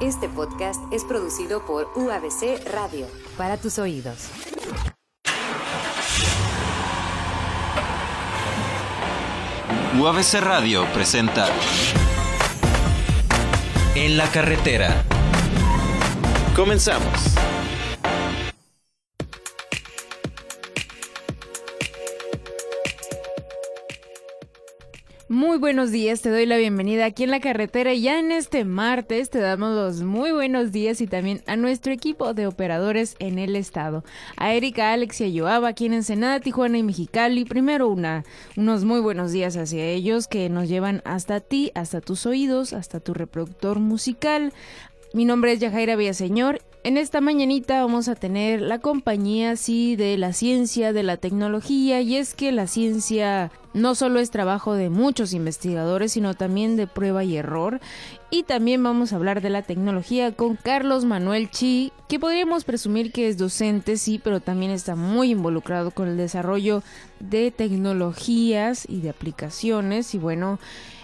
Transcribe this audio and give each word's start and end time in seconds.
Este 0.00 0.28
podcast 0.28 0.80
es 0.92 1.02
producido 1.02 1.66
por 1.66 1.90
UABC 1.96 2.64
Radio, 2.72 3.08
para 3.36 3.56
tus 3.56 3.80
oídos. 3.80 4.28
UABC 9.98 10.34
Radio 10.40 10.86
presenta 10.94 11.48
En 13.96 14.16
la 14.16 14.30
carretera. 14.30 15.02
Comenzamos. 16.54 17.34
Muy 25.38 25.56
buenos 25.56 25.92
días, 25.92 26.20
te 26.20 26.30
doy 26.30 26.46
la 26.46 26.56
bienvenida 26.56 27.04
aquí 27.04 27.22
en 27.22 27.30
la 27.30 27.38
carretera 27.38 27.94
y 27.94 28.00
ya 28.00 28.18
en 28.18 28.32
este 28.32 28.64
martes 28.64 29.30
te 29.30 29.38
damos 29.38 29.72
los 29.72 30.02
muy 30.02 30.32
buenos 30.32 30.72
días 30.72 31.00
y 31.00 31.06
también 31.06 31.44
a 31.46 31.54
nuestro 31.54 31.92
equipo 31.92 32.34
de 32.34 32.48
operadores 32.48 33.14
en 33.20 33.38
el 33.38 33.54
estado. 33.54 34.02
A 34.36 34.52
Erika, 34.52 34.92
Alex 34.92 35.20
y 35.20 35.38
a 35.38 35.40
Joaba 35.40 35.68
aquí 35.68 35.86
en 35.86 35.92
Ensenada, 35.92 36.40
Tijuana 36.40 36.78
y 36.78 36.82
Mexicali. 36.82 37.44
Primero 37.44 37.86
unos 37.86 38.84
muy 38.84 38.98
buenos 38.98 39.30
días 39.30 39.56
hacia 39.56 39.84
ellos 39.84 40.26
que 40.26 40.48
nos 40.48 40.68
llevan 40.68 41.02
hasta 41.04 41.38
ti, 41.38 41.70
hasta 41.76 42.00
tus 42.00 42.26
oídos, 42.26 42.72
hasta 42.72 42.98
tu 42.98 43.14
reproductor 43.14 43.78
musical. 43.78 44.52
Mi 45.14 45.24
nombre 45.24 45.52
es 45.52 45.60
Yajaira 45.60 45.94
Villaseñor. 45.94 46.62
En 46.82 46.96
esta 46.96 47.20
mañanita 47.20 47.80
vamos 47.80 48.08
a 48.08 48.14
tener 48.14 48.60
la 48.60 48.80
compañía, 48.80 49.56
sí, 49.56 49.94
de 49.94 50.16
la 50.16 50.32
ciencia, 50.32 50.92
de 50.92 51.02
la 51.02 51.16
tecnología, 51.16 52.00
y 52.00 52.16
es 52.16 52.34
que 52.34 52.50
la 52.50 52.66
ciencia 52.66 53.50
no 53.78 53.94
solo 53.94 54.20
es 54.20 54.30
trabajo 54.30 54.74
de 54.74 54.90
muchos 54.90 55.32
investigadores, 55.32 56.12
sino 56.12 56.34
también 56.34 56.76
de 56.76 56.86
prueba 56.86 57.24
y 57.24 57.36
error. 57.36 57.80
Y 58.30 58.42
también 58.42 58.82
vamos 58.82 59.12
a 59.12 59.16
hablar 59.16 59.40
de 59.40 59.50
la 59.50 59.62
tecnología 59.62 60.32
con 60.32 60.56
Carlos 60.56 61.04
Manuel 61.04 61.50
Chi, 61.50 61.92
que 62.08 62.18
podríamos 62.18 62.64
presumir 62.64 63.12
que 63.12 63.28
es 63.28 63.38
docente, 63.38 63.96
sí, 63.96 64.20
pero 64.22 64.40
también 64.40 64.70
está 64.70 64.96
muy 64.96 65.30
involucrado 65.30 65.90
con 65.90 66.08
el 66.08 66.16
desarrollo 66.16 66.82
de 67.20 67.50
tecnologías 67.50 68.84
y 68.88 69.00
de 69.00 69.10
aplicaciones. 69.10 70.14
Y 70.14 70.18
bueno, 70.18 70.58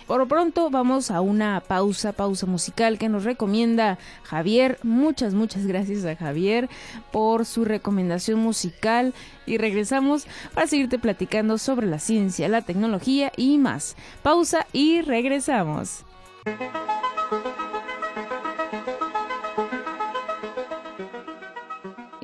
por 0.06 0.18
lo 0.18 0.26
pronto 0.28 0.70
vamos 0.70 1.10
a 1.10 1.20
una 1.20 1.60
pausa, 1.60 2.12
pausa 2.12 2.46
musical 2.46 2.98
que 2.98 3.08
nos 3.08 3.24
recomienda 3.24 3.98
Javier. 4.22 4.78
Muchas, 4.82 5.34
muchas 5.34 5.66
gracias 5.66 6.04
a 6.04 6.16
Javier 6.16 6.68
por 7.12 7.46
su 7.46 7.64
recomendación 7.64 8.40
musical 8.40 9.14
y 9.46 9.58
regresamos 9.58 10.26
para 10.54 10.66
seguirte 10.66 10.98
platicando 10.98 11.58
sobre 11.58 11.86
la 11.86 11.98
ciencia, 11.98 12.48
la 12.48 12.62
tecnología 12.62 13.32
y 13.36 13.58
más. 13.58 13.96
Pausa 14.22 14.66
y 14.72 15.00
regresamos. 15.00 16.04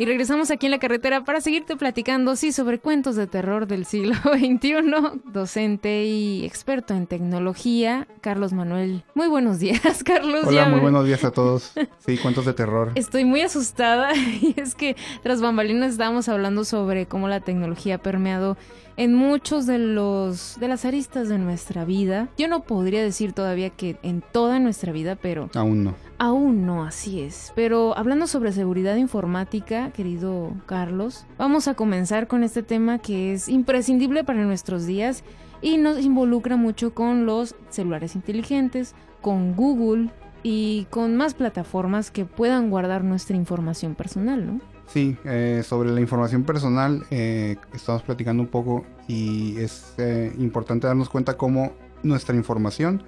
Y 0.00 0.06
regresamos 0.06 0.50
aquí 0.50 0.64
en 0.64 0.70
la 0.70 0.78
carretera 0.78 1.24
para 1.24 1.42
seguirte 1.42 1.76
platicando, 1.76 2.34
sí, 2.34 2.52
sobre 2.52 2.78
cuentos 2.78 3.16
de 3.16 3.26
terror 3.26 3.66
del 3.66 3.84
siglo 3.84 4.14
XXI. 4.24 5.20
Docente 5.30 6.06
y 6.06 6.42
experto 6.46 6.94
en 6.94 7.06
tecnología, 7.06 8.08
Carlos 8.22 8.54
Manuel. 8.54 9.04
Muy 9.14 9.28
buenos 9.28 9.58
días, 9.58 10.02
Carlos. 10.02 10.46
Hola, 10.46 10.70
muy 10.70 10.80
buenos 10.80 11.04
días 11.04 11.22
a 11.22 11.32
todos. 11.32 11.74
Sí, 11.98 12.16
cuentos 12.16 12.46
de 12.46 12.54
terror. 12.54 12.92
Estoy 12.94 13.26
muy 13.26 13.42
asustada 13.42 14.16
y 14.16 14.54
es 14.56 14.74
que 14.74 14.96
tras 15.22 15.42
bambalinas 15.42 15.92
estábamos 15.92 16.30
hablando 16.30 16.64
sobre 16.64 17.04
cómo 17.04 17.28
la 17.28 17.40
tecnología 17.40 17.96
ha 17.96 17.98
permeado 17.98 18.56
en 18.96 19.14
muchos 19.14 19.66
de 19.66 19.78
los 19.78 20.58
de 20.58 20.68
las 20.68 20.86
aristas 20.86 21.28
de 21.28 21.36
nuestra 21.36 21.84
vida. 21.84 22.28
Yo 22.38 22.48
no 22.48 22.62
podría 22.62 23.02
decir 23.02 23.34
todavía 23.34 23.68
que 23.68 23.98
en 24.02 24.22
toda 24.22 24.60
nuestra 24.60 24.92
vida, 24.92 25.16
pero 25.16 25.50
aún 25.54 25.84
no. 25.84 26.09
Aún 26.22 26.66
no, 26.66 26.84
así 26.84 27.22
es. 27.22 27.50
Pero 27.56 27.96
hablando 27.96 28.26
sobre 28.26 28.52
seguridad 28.52 28.96
informática, 28.96 29.90
querido 29.90 30.52
Carlos, 30.66 31.24
vamos 31.38 31.66
a 31.66 31.72
comenzar 31.72 32.26
con 32.26 32.44
este 32.44 32.62
tema 32.62 32.98
que 32.98 33.32
es 33.32 33.48
imprescindible 33.48 34.22
para 34.22 34.44
nuestros 34.44 34.84
días 34.84 35.24
y 35.62 35.78
nos 35.78 35.98
involucra 35.98 36.56
mucho 36.56 36.92
con 36.92 37.24
los 37.24 37.54
celulares 37.70 38.16
inteligentes, 38.16 38.94
con 39.22 39.56
Google 39.56 40.10
y 40.42 40.86
con 40.90 41.16
más 41.16 41.32
plataformas 41.32 42.10
que 42.10 42.26
puedan 42.26 42.68
guardar 42.68 43.02
nuestra 43.02 43.34
información 43.34 43.94
personal, 43.94 44.46
¿no? 44.46 44.60
Sí, 44.88 45.16
eh, 45.24 45.62
sobre 45.64 45.90
la 45.90 46.02
información 46.02 46.42
personal 46.42 47.02
eh, 47.10 47.56
estamos 47.72 48.02
platicando 48.02 48.42
un 48.42 48.50
poco 48.50 48.84
y 49.08 49.56
es 49.56 49.94
eh, 49.96 50.34
importante 50.38 50.86
darnos 50.86 51.08
cuenta 51.08 51.38
cómo 51.38 51.72
nuestra 52.02 52.36
información 52.36 53.04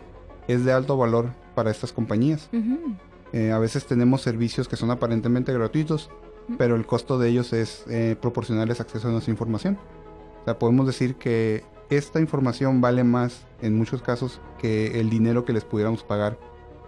es 0.48 0.64
de 0.64 0.72
alto 0.72 0.96
valor 0.96 1.41
para 1.54 1.70
estas 1.70 1.92
compañías. 1.92 2.48
a 2.52 3.58
veces 3.58 3.86
tenemos 3.86 4.22
servicios 4.22 4.68
que 4.68 4.76
son 4.76 4.90
aparentemente 4.90 5.52
gratuitos, 5.52 6.10
pero 6.58 6.76
el 6.76 6.86
costo 6.86 7.18
de 7.18 7.28
ellos 7.28 7.52
es 7.52 7.84
proporcionarles 8.20 8.80
acceso 8.80 9.08
a 9.08 9.12
nuestra 9.12 9.30
información. 9.30 9.78
O 10.42 10.44
sea, 10.44 10.58
podemos 10.58 10.86
decir 10.86 11.14
que 11.16 11.64
esta 11.88 12.20
información 12.20 12.80
vale 12.80 13.04
más 13.04 13.46
en 13.60 13.76
muchos 13.76 14.02
casos 14.02 14.40
que 14.58 15.00
el 15.00 15.10
dinero 15.10 15.44
que 15.44 15.52
les 15.52 15.64
pudiéramos 15.64 16.02
pagar, 16.02 16.38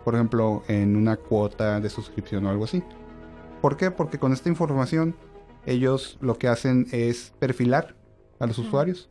por 0.05 0.15
ejemplo, 0.15 0.63
en 0.69 0.97
una 0.97 1.17
cuota 1.17 1.81
de 1.81 1.89
suscripción 1.89 2.47
o 2.47 2.51
algo 2.51 2.65
así. 2.65 2.83
¿Por 3.61 3.77
qué? 3.77 3.91
Porque 3.91 4.19
con 4.19 4.33
esta 4.33 4.49
información 4.49 5.15
ellos 5.67 6.19
lo 6.21 6.37
que 6.37 6.49
hacen 6.49 6.87
es 6.91 7.33
perfilar 7.39 7.97
a 8.39 8.47
los 8.47 8.59
usuarios. 8.59 9.09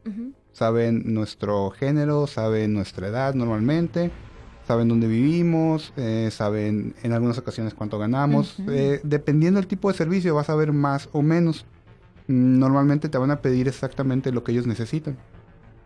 Saben 0.52 1.14
nuestro 1.14 1.72
género, 1.72 2.28
saben 2.28 2.74
nuestra 2.74 3.08
edad 3.08 3.34
normalmente, 3.34 4.12
saben 4.68 4.88
dónde 4.88 5.07
vivimos, 5.07 5.94
eh, 5.97 6.29
saben 6.31 6.96
en 7.03 7.13
algunas 7.13 7.38
ocasiones 7.38 7.74
cuánto 7.74 8.00
ganamos. 8.00 8.57
Eh, 8.68 9.01
dependiendo 9.03 9.59
del 9.59 9.68
tipo 9.68 9.91
de 9.91 9.97
servicio 9.97 10.35
vas 10.35 10.50
a 10.50 10.56
ver 10.56 10.72
más 10.72 11.09
o 11.12 11.22
menos. 11.22 11.66
Normalmente 12.28 13.09
te 13.09 13.18
van 13.18 13.31
a 13.31 13.41
pedir 13.41 13.68
exactamente 13.68 14.31
lo 14.31 14.44
que 14.44 14.53
ellos 14.53 14.66
necesitan, 14.66 15.18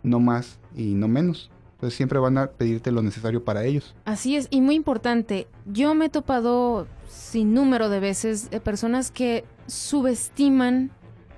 no 0.02 0.20
más 0.20 0.58
y 0.76 0.94
no 0.94 1.08
menos. 1.08 1.50
Entonces 1.72 1.96
siempre 1.96 2.18
van 2.18 2.38
a 2.38 2.48
pedirte 2.48 2.90
lo 2.90 3.02
necesario 3.02 3.44
para 3.44 3.64
ellos. 3.64 3.94
Así 4.04 4.36
es, 4.36 4.48
y 4.50 4.60
muy 4.60 4.74
importante, 4.74 5.46
yo 5.64 5.94
me 5.94 6.06
he 6.06 6.08
topado 6.08 6.86
sin 7.08 7.54
número 7.54 7.88
de 7.88 8.00
veces 8.00 8.50
de 8.50 8.60
personas 8.60 9.10
que 9.10 9.44
subestiman 9.66 10.90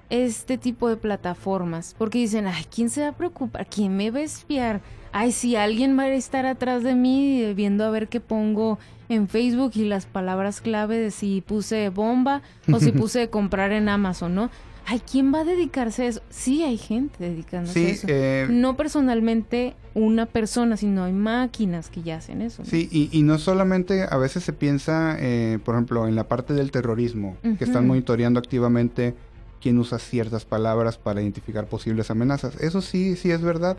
este 0.08 0.58
tipo 0.58 0.88
de 0.88 0.96
plataformas, 0.96 1.94
porque 1.96 2.18
dicen, 2.18 2.46
ay, 2.46 2.64
¿quién 2.74 2.90
se 2.90 3.02
va 3.02 3.08
a 3.08 3.16
preocupar? 3.16 3.66
¿Quién 3.68 3.96
me 3.96 4.10
va 4.10 4.18
a 4.18 4.22
espiar? 4.22 4.80
Ay, 5.12 5.32
si 5.32 5.56
alguien 5.56 5.98
va 5.98 6.04
a 6.04 6.08
estar 6.08 6.46
atrás 6.46 6.82
de 6.82 6.94
mí 6.94 7.52
viendo 7.54 7.84
a 7.84 7.90
ver 7.90 8.08
qué 8.08 8.20
pongo 8.20 8.78
en 9.08 9.28
Facebook 9.28 9.72
y 9.74 9.84
las 9.84 10.06
palabras 10.06 10.60
clave 10.60 10.98
de 10.98 11.10
si 11.10 11.40
puse 11.40 11.88
bomba 11.88 12.42
o 12.72 12.78
si 12.78 12.92
puse 12.92 13.28
comprar 13.28 13.72
en 13.72 13.88
Amazon, 13.88 14.34
¿no? 14.34 14.50
Ay, 14.86 15.00
¿quién 15.08 15.32
va 15.32 15.40
a 15.40 15.44
dedicarse 15.44 16.02
a 16.02 16.06
eso? 16.06 16.22
Sí, 16.30 16.62
hay 16.64 16.76
gente 16.76 17.22
dedicándose 17.22 17.86
a 17.86 17.88
eso. 17.90 18.06
Eh, 18.08 18.46
no 18.50 18.76
personalmente 18.76 19.74
una 19.94 20.26
persona, 20.26 20.76
sino 20.76 21.04
hay 21.04 21.12
máquinas 21.12 21.90
que 21.90 22.02
ya 22.02 22.16
hacen 22.16 22.42
eso. 22.42 22.64
Sí, 22.64 22.88
y, 22.90 23.22
no 23.22 23.38
solamente 23.38 24.06
a 24.08 24.16
veces 24.16 24.42
se 24.42 24.52
piensa, 24.52 25.16
eh, 25.20 25.58
por 25.64 25.74
ejemplo, 25.74 26.08
en 26.08 26.16
la 26.16 26.24
parte 26.24 26.54
del 26.54 26.70
terrorismo, 26.70 27.36
que 27.58 27.64
están 27.64 27.86
monitoreando 27.86 28.40
activamente 28.40 29.14
quién 29.60 29.78
usa 29.78 29.98
ciertas 29.98 30.44
palabras 30.44 30.98
para 30.98 31.20
identificar 31.20 31.66
posibles 31.66 32.10
amenazas. 32.10 32.56
Eso 32.60 32.80
sí, 32.80 33.14
sí 33.16 33.30
es 33.30 33.42
verdad, 33.42 33.76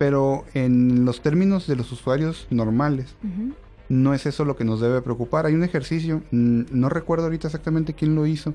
pero 0.00 0.46
en 0.54 1.04
los 1.04 1.20
términos 1.20 1.66
de 1.66 1.76
los 1.76 1.92
usuarios 1.92 2.46
normales, 2.48 3.14
no 3.90 4.14
es 4.14 4.24
eso 4.24 4.46
lo 4.46 4.56
que 4.56 4.64
nos 4.64 4.80
debe 4.80 5.02
preocupar. 5.02 5.44
Hay 5.44 5.52
un 5.52 5.62
ejercicio, 5.62 6.22
no 6.30 6.88
recuerdo 6.88 7.24
ahorita 7.24 7.48
exactamente 7.48 7.92
quién 7.92 8.14
lo 8.14 8.24
hizo, 8.24 8.54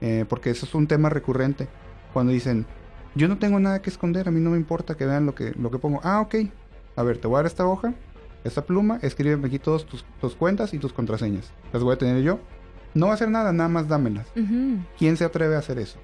eh, 0.00 0.24
porque 0.28 0.50
eso 0.50 0.66
es 0.66 0.74
un 0.74 0.88
tema 0.88 1.08
recurrente. 1.08 1.68
Cuando 2.12 2.32
dicen, 2.32 2.66
yo 3.14 3.28
no 3.28 3.38
tengo 3.38 3.60
nada 3.60 3.80
que 3.80 3.90
esconder, 3.90 4.26
a 4.26 4.32
mí 4.32 4.40
no 4.40 4.50
me 4.50 4.56
importa 4.56 4.96
que 4.96 5.06
vean 5.06 5.24
lo 5.24 5.36
que, 5.36 5.52
lo 5.52 5.70
que 5.70 5.78
pongo. 5.78 6.00
Ah, 6.02 6.20
ok. 6.20 6.34
A 6.96 7.04
ver, 7.04 7.18
te 7.18 7.28
voy 7.28 7.36
a 7.36 7.38
dar 7.38 7.46
esta 7.46 7.64
hoja, 7.64 7.94
esta 8.42 8.66
pluma, 8.66 8.98
escríbeme 9.02 9.46
aquí 9.46 9.60
todas 9.60 9.84
tus, 9.84 10.04
tus, 10.20 10.34
cuentas 10.34 10.74
y 10.74 10.80
tus 10.80 10.92
contraseñas. 10.92 11.52
Las 11.72 11.84
voy 11.84 11.94
a 11.94 11.98
tener 11.98 12.24
yo. 12.24 12.40
No 12.92 13.06
va 13.06 13.12
a 13.12 13.14
hacer 13.14 13.30
nada, 13.30 13.52
nada 13.52 13.68
más 13.68 13.86
dámelas. 13.86 14.26
¿Quién 14.98 15.16
se 15.16 15.24
atreve 15.24 15.54
a 15.54 15.60
hacer 15.60 15.78
eso? 15.78 16.00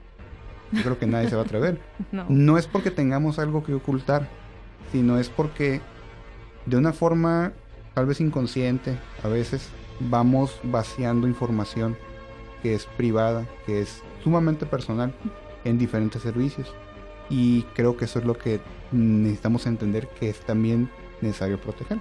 Yo 0.71 0.85
creo 0.85 0.99
que 1.01 1.09
nadie 1.09 1.29
se 1.29 1.35
va 1.35 1.43
a 1.43 1.45
atrever. 1.47 1.81
no. 2.13 2.27
no 2.29 2.59
es 2.59 2.69
porque 2.69 2.93
tengamos 2.93 3.41
algo 3.41 3.65
que 3.65 3.75
ocultar, 3.75 4.29
sino 4.93 5.19
es 5.19 5.29
porque 5.29 5.81
de 6.67 6.77
una 6.77 6.93
forma 6.93 7.53
tal 7.95 8.07
vez 8.07 8.21
inconsciente, 8.21 8.97
a 9.25 9.29
veces 9.29 9.69
vamos 10.01 10.61
vaciando 10.63 11.27
información 11.27 11.97
que 12.63 12.75
es 12.75 12.87
privada, 12.87 13.47
que 13.67 13.81
es 13.81 14.03
sumamente 14.23 14.67
personal 14.67 15.13
en 15.65 15.79
diferentes 15.79 16.23
servicios. 16.23 16.73
Y 17.31 17.63
creo 17.75 17.97
que 17.97 18.07
eso 18.07 18.19
es 18.19 18.25
lo 18.25 18.39
que 18.39 18.61
necesitamos 18.93 19.67
entender 19.67 20.09
que 20.09 20.31
es 20.31 20.41
también 20.41 20.89
necesario 21.21 21.61
proteger. 21.61 21.99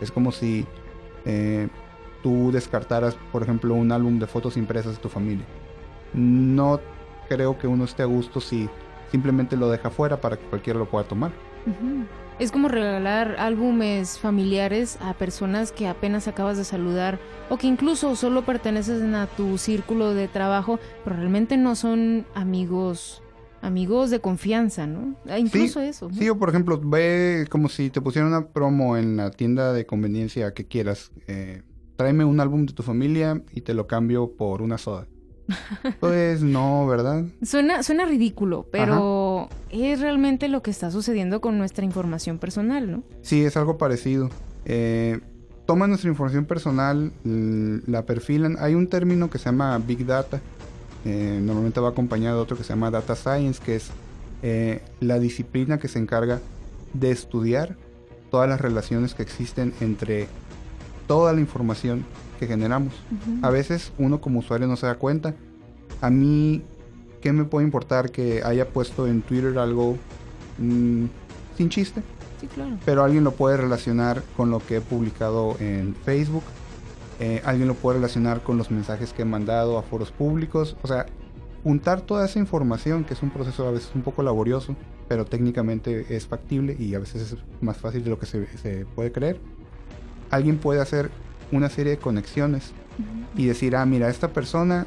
Es 0.00 0.10
como 0.10 0.32
si 0.32 0.66
eh, 1.24 1.68
tú 2.22 2.50
descartaras, 2.52 3.16
por 3.30 3.42
ejemplo, 3.42 3.74
un 3.74 3.92
álbum 3.92 4.18
de 4.18 4.26
fotos 4.26 4.56
impresas 4.56 4.96
de 4.96 5.02
tu 5.02 5.08
familia. 5.08 5.44
No 6.14 6.80
creo 7.28 7.58
que 7.58 7.66
uno 7.66 7.84
esté 7.84 8.02
a 8.02 8.06
gusto 8.06 8.40
si 8.40 8.68
simplemente 9.10 9.56
lo 9.56 9.68
deja 9.68 9.90
fuera 9.90 10.20
para 10.20 10.36
que 10.36 10.44
cualquiera 10.46 10.78
lo 10.78 10.86
pueda 10.86 11.06
tomar. 11.06 11.32
Es 12.38 12.52
como 12.52 12.68
regalar 12.68 13.36
álbumes 13.38 14.18
familiares 14.18 14.96
a 15.00 15.14
personas 15.14 15.72
que 15.72 15.88
apenas 15.88 16.28
acabas 16.28 16.56
de 16.56 16.64
saludar 16.64 17.18
o 17.50 17.58
que 17.58 17.66
incluso 17.66 18.14
solo 18.14 18.44
pertenecen 18.44 19.14
a 19.16 19.26
tu 19.26 19.58
círculo 19.58 20.14
de 20.14 20.28
trabajo, 20.28 20.78
pero 21.02 21.16
realmente 21.16 21.56
no 21.56 21.74
son 21.74 22.26
amigos 22.34 23.22
amigos 23.60 24.10
de 24.10 24.20
confianza, 24.20 24.86
¿no? 24.86 25.16
Ah, 25.28 25.38
incluso 25.38 25.80
eso. 25.80 26.08
Sí, 26.12 26.28
o 26.28 26.38
por 26.38 26.48
ejemplo, 26.48 26.80
ve 26.80 27.46
como 27.50 27.68
si 27.68 27.90
te 27.90 28.00
pusieran 28.00 28.30
una 28.30 28.46
promo 28.46 28.96
en 28.96 29.16
la 29.16 29.30
tienda 29.30 29.72
de 29.72 29.84
conveniencia 29.84 30.54
que 30.54 30.66
quieras. 30.66 31.10
Eh, 31.26 31.62
tráeme 31.96 32.24
un 32.24 32.38
álbum 32.38 32.66
de 32.66 32.72
tu 32.72 32.82
familia 32.82 33.42
y 33.52 33.62
te 33.62 33.74
lo 33.74 33.86
cambio 33.86 34.32
por 34.36 34.62
una 34.62 34.78
soda. 34.78 35.06
Pues 36.00 36.42
no, 36.42 36.86
¿verdad? 36.86 37.24
Suena, 37.42 37.82
suena 37.82 38.04
ridículo, 38.04 38.66
pero 38.70 38.94
es 39.70 40.00
realmente 40.00 40.48
lo 40.48 40.62
que 40.62 40.70
está 40.70 40.90
sucediendo 40.90 41.40
con 41.40 41.58
nuestra 41.58 41.84
información 41.84 42.38
personal, 42.38 42.90
¿no? 42.90 43.02
Sí, 43.22 43.44
es 43.44 43.56
algo 43.56 43.78
parecido. 43.78 44.30
Eh, 44.64 45.20
toman 45.66 45.90
nuestra 45.90 46.10
información 46.10 46.46
personal, 46.46 47.12
la 47.24 48.06
perfilan. 48.06 48.56
Hay 48.58 48.74
un 48.74 48.88
término 48.88 49.28
que 49.30 49.38
se 49.38 49.46
llama 49.46 49.78
Big 49.78 50.06
Data, 50.06 50.40
eh, 51.04 51.40
normalmente 51.42 51.80
va 51.80 51.90
acompañado 51.90 52.36
de 52.36 52.42
otro 52.42 52.56
que 52.56 52.64
se 52.64 52.70
llama 52.70 52.90
Data 52.90 53.14
Science, 53.14 53.60
que 53.64 53.76
es 53.76 53.90
eh, 54.42 54.82
la 55.00 55.18
disciplina 55.18 55.78
que 55.78 55.88
se 55.88 55.98
encarga 55.98 56.40
de 56.94 57.10
estudiar 57.10 57.76
todas 58.30 58.48
las 58.48 58.60
relaciones 58.60 59.14
que 59.14 59.22
existen 59.22 59.74
entre 59.80 60.28
toda 61.06 61.32
la 61.32 61.40
información 61.40 62.04
que 62.38 62.46
generamos. 62.46 62.94
A 63.42 63.50
veces 63.50 63.92
uno 63.98 64.20
como 64.20 64.40
usuario 64.40 64.66
no 64.68 64.76
se 64.76 64.86
da 64.86 64.94
cuenta. 64.94 65.34
A 66.00 66.10
mí, 66.10 66.62
¿qué 67.20 67.32
me 67.32 67.44
puede 67.44 67.64
importar 67.64 68.10
que 68.10 68.42
haya 68.44 68.68
puesto 68.68 69.06
en 69.06 69.22
Twitter 69.22 69.58
algo 69.58 69.96
mm, 70.58 71.06
sin 71.56 71.68
chiste? 71.68 72.02
Sí, 72.40 72.46
claro. 72.46 72.78
Pero 72.84 73.02
alguien 73.02 73.24
lo 73.24 73.32
puede 73.32 73.56
relacionar 73.56 74.22
con 74.36 74.50
lo 74.50 74.60
que 74.60 74.76
he 74.76 74.80
publicado 74.80 75.56
en 75.58 75.94
Facebook 76.04 76.44
eh, 77.20 77.42
alguien 77.44 77.66
lo 77.66 77.74
puede 77.74 77.96
relacionar 77.96 78.42
con 78.42 78.56
los 78.56 78.70
mensajes 78.70 79.12
que 79.12 79.22
he 79.22 79.24
mandado 79.24 79.76
a 79.78 79.82
foros 79.82 80.12
públicos. 80.12 80.76
O 80.82 80.86
sea, 80.86 81.06
juntar 81.64 82.00
toda 82.00 82.24
esa 82.24 82.38
información, 82.38 83.04
que 83.04 83.14
es 83.14 83.22
un 83.22 83.30
proceso 83.30 83.66
a 83.66 83.72
veces 83.72 83.90
un 83.94 84.02
poco 84.02 84.22
laborioso, 84.22 84.76
pero 85.08 85.24
técnicamente 85.24 86.14
es 86.14 86.26
factible 86.26 86.76
y 86.78 86.94
a 86.94 87.00
veces 87.00 87.32
es 87.32 87.38
más 87.60 87.78
fácil 87.78 88.04
de 88.04 88.10
lo 88.10 88.18
que 88.18 88.26
se, 88.26 88.86
puede 88.94 89.10
creer. 89.10 89.40
Alguien 90.30 90.58
puede 90.58 90.80
hacer 90.80 91.10
una 91.50 91.68
serie 91.68 91.92
de 91.92 91.98
conexiones 91.98 92.72
y 93.36 93.46
decir, 93.46 93.74
ah, 93.74 93.86
mira, 93.86 94.08
esta 94.08 94.28
persona 94.28 94.86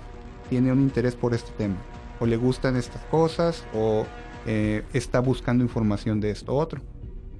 tiene 0.50 0.72
un 0.72 0.80
interés 0.80 1.16
por 1.16 1.34
este 1.34 1.52
tema, 1.58 1.76
o 2.22 2.26
le 2.28 2.38
gustan 2.38 2.78
estas 2.78 3.02
cosas, 3.06 3.66
o 3.74 4.06
eh, 4.46 4.84
está 4.94 5.20
buscando 5.20 5.64
información 5.64 6.22
de 6.22 6.30
esto 6.30 6.56
otro. 6.56 6.82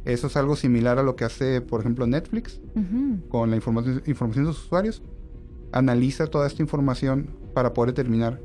Eso 0.04 0.28
es 0.28 0.36
algo 0.36 0.56
similar 0.56 0.98
a 0.98 1.04
lo 1.04 1.16
que 1.16 1.24
hace, 1.24 1.62
por 1.62 1.82
ejemplo, 1.82 2.08
Netflix 2.08 2.60
con 3.30 3.52
la 3.52 3.56
información, 3.56 4.02
información 4.08 4.46
de 4.46 4.54
sus 4.54 4.66
usuarios. 4.66 5.04
Analiza 5.72 6.26
toda 6.26 6.48
esta 6.48 6.64
información 6.64 7.30
para 7.54 7.74
poder 7.74 7.94
determinar 7.94 8.42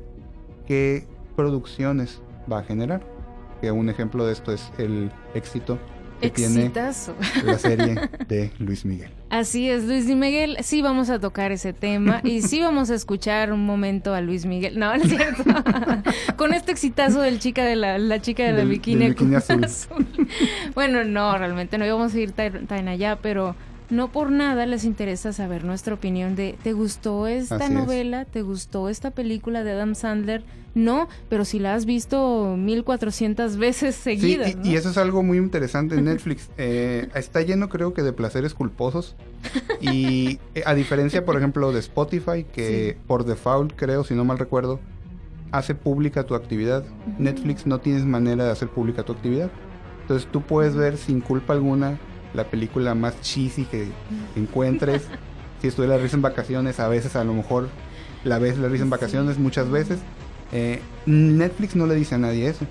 qué 0.67 1.07
producciones 1.35 2.21
va 2.51 2.59
a 2.59 2.63
generar. 2.63 3.03
Que 3.59 3.71
un 3.71 3.89
ejemplo 3.89 4.23
de 4.27 4.33
esto 4.33 4.51
es 4.51 4.71
el 4.77 5.11
éxito 5.33 5.79
que 6.21 6.29
tiene 6.29 6.71
la 7.43 7.57
serie 7.57 8.09
de 8.27 8.51
Luis 8.59 8.85
Miguel. 8.85 9.16
Así 9.29 9.69
es, 9.69 9.83
Luis 9.83 10.05
Miguel, 10.05 10.57
sí 10.61 10.81
vamos 10.81 11.09
a 11.09 11.19
tocar 11.19 11.51
ese 11.51 11.73
tema 11.73 12.21
y 12.23 12.41
sí 12.41 12.61
vamos 12.61 12.89
a 12.89 12.95
escuchar 12.95 13.51
un 13.51 13.65
momento 13.65 14.13
a 14.13 14.21
Luis 14.21 14.45
Miguel. 14.45 14.79
No, 14.79 14.95
no 14.95 15.03
es 15.03 15.09
cierto. 15.09 15.43
Con 16.37 16.53
este 16.53 16.71
exitazo 16.71 17.21
del 17.21 17.39
chica 17.39 17.65
de 17.65 17.75
la, 17.75 18.21
chica 18.21 18.43
de 18.43 18.53
la 18.53 18.63
bikini, 18.63 19.13
Bueno, 20.73 21.03
no, 21.03 21.37
realmente 21.37 21.77
no 21.77 21.85
íbamos 21.85 22.13
a 22.13 22.19
ir 22.19 22.31
tan 22.31 22.87
allá, 22.87 23.17
pero 23.21 23.55
no 23.89 24.11
por 24.11 24.31
nada 24.31 24.65
les 24.65 24.83
interesa 24.83 25.31
saber 25.33 25.63
nuestra 25.63 25.93
opinión 25.93 26.35
de 26.35 26.57
¿te 26.61 26.73
gustó 26.73 27.27
esta 27.27 27.69
novela? 27.69 28.25
¿Te 28.25 28.41
gustó 28.41 28.89
esta 28.89 29.11
película 29.11 29.63
de 29.63 29.71
Adam 29.71 29.95
Sandler? 29.95 30.43
No, 30.75 31.07
pero 31.29 31.45
si 31.45 31.57
la 31.57 31.73
has 31.73 31.85
visto 31.85 32.55
1400 32.57 33.57
veces 33.57 33.95
seguidas. 33.95 34.51
Sí, 34.51 34.57
y, 34.71 34.75
eso 34.75 34.89
es 34.89 34.97
algo 34.97 35.23
muy 35.23 35.37
interesante 35.37 35.95
en 35.95 36.03
Netflix. 36.05 36.49
Eh, 36.57 37.07
está 37.15 37.41
lleno 37.41 37.69
creo 37.69 37.93
que 37.93 38.03
de 38.03 38.13
placeres 38.13 38.53
culposos 38.53 39.15
y 39.81 40.39
eh, 40.53 40.63
a 40.65 40.73
diferencia 40.73 41.25
por 41.25 41.37
ejemplo 41.37 41.71
de 41.71 41.79
Spotify 41.79 42.45
que 42.51 42.97
por 43.07 43.25
default 43.25 43.73
creo, 43.75 44.03
si 44.03 44.13
no 44.13 44.25
mal 44.25 44.37
recuerdo, 44.37 44.79
hace 45.51 45.75
pública 45.75 46.25
tu 46.25 46.35
actividad. 46.35 46.83
Netflix 47.17 47.65
no 47.65 47.79
tienes 47.79 48.05
manera 48.05 48.43
de 48.45 48.51
hacer 48.51 48.67
pública 48.67 49.03
tu 49.03 49.13
actividad. 49.13 49.49
Entonces 50.01 50.27
tú 50.31 50.41
puedes 50.41 50.75
ver 50.75 50.97
sin 50.97 51.21
culpa 51.21 51.53
alguna 51.53 51.97
la 52.33 52.45
película 52.45 52.95
más 52.95 53.19
cheesy 53.21 53.65
que 53.65 53.87
encuentres. 54.35 55.03
si 55.61 55.67
estuve 55.67 55.87
la 55.87 55.97
risa 55.97 56.15
en 56.15 56.21
vacaciones, 56.21 56.79
a 56.79 56.87
veces 56.87 57.15
a 57.15 57.23
lo 57.23 57.33
mejor 57.33 57.69
la 58.23 58.39
ves 58.39 58.57
la 58.57 58.67
risa 58.67 58.83
en 58.83 58.89
vacaciones, 58.89 59.37
muchas 59.37 59.69
veces. 59.69 59.99
Eh, 60.51 60.81
Netflix 61.05 61.75
no 61.75 61.87
le 61.87 61.95
dice 61.95 62.15
a 62.15 62.17
nadie 62.17 62.47
eso, 62.49 62.65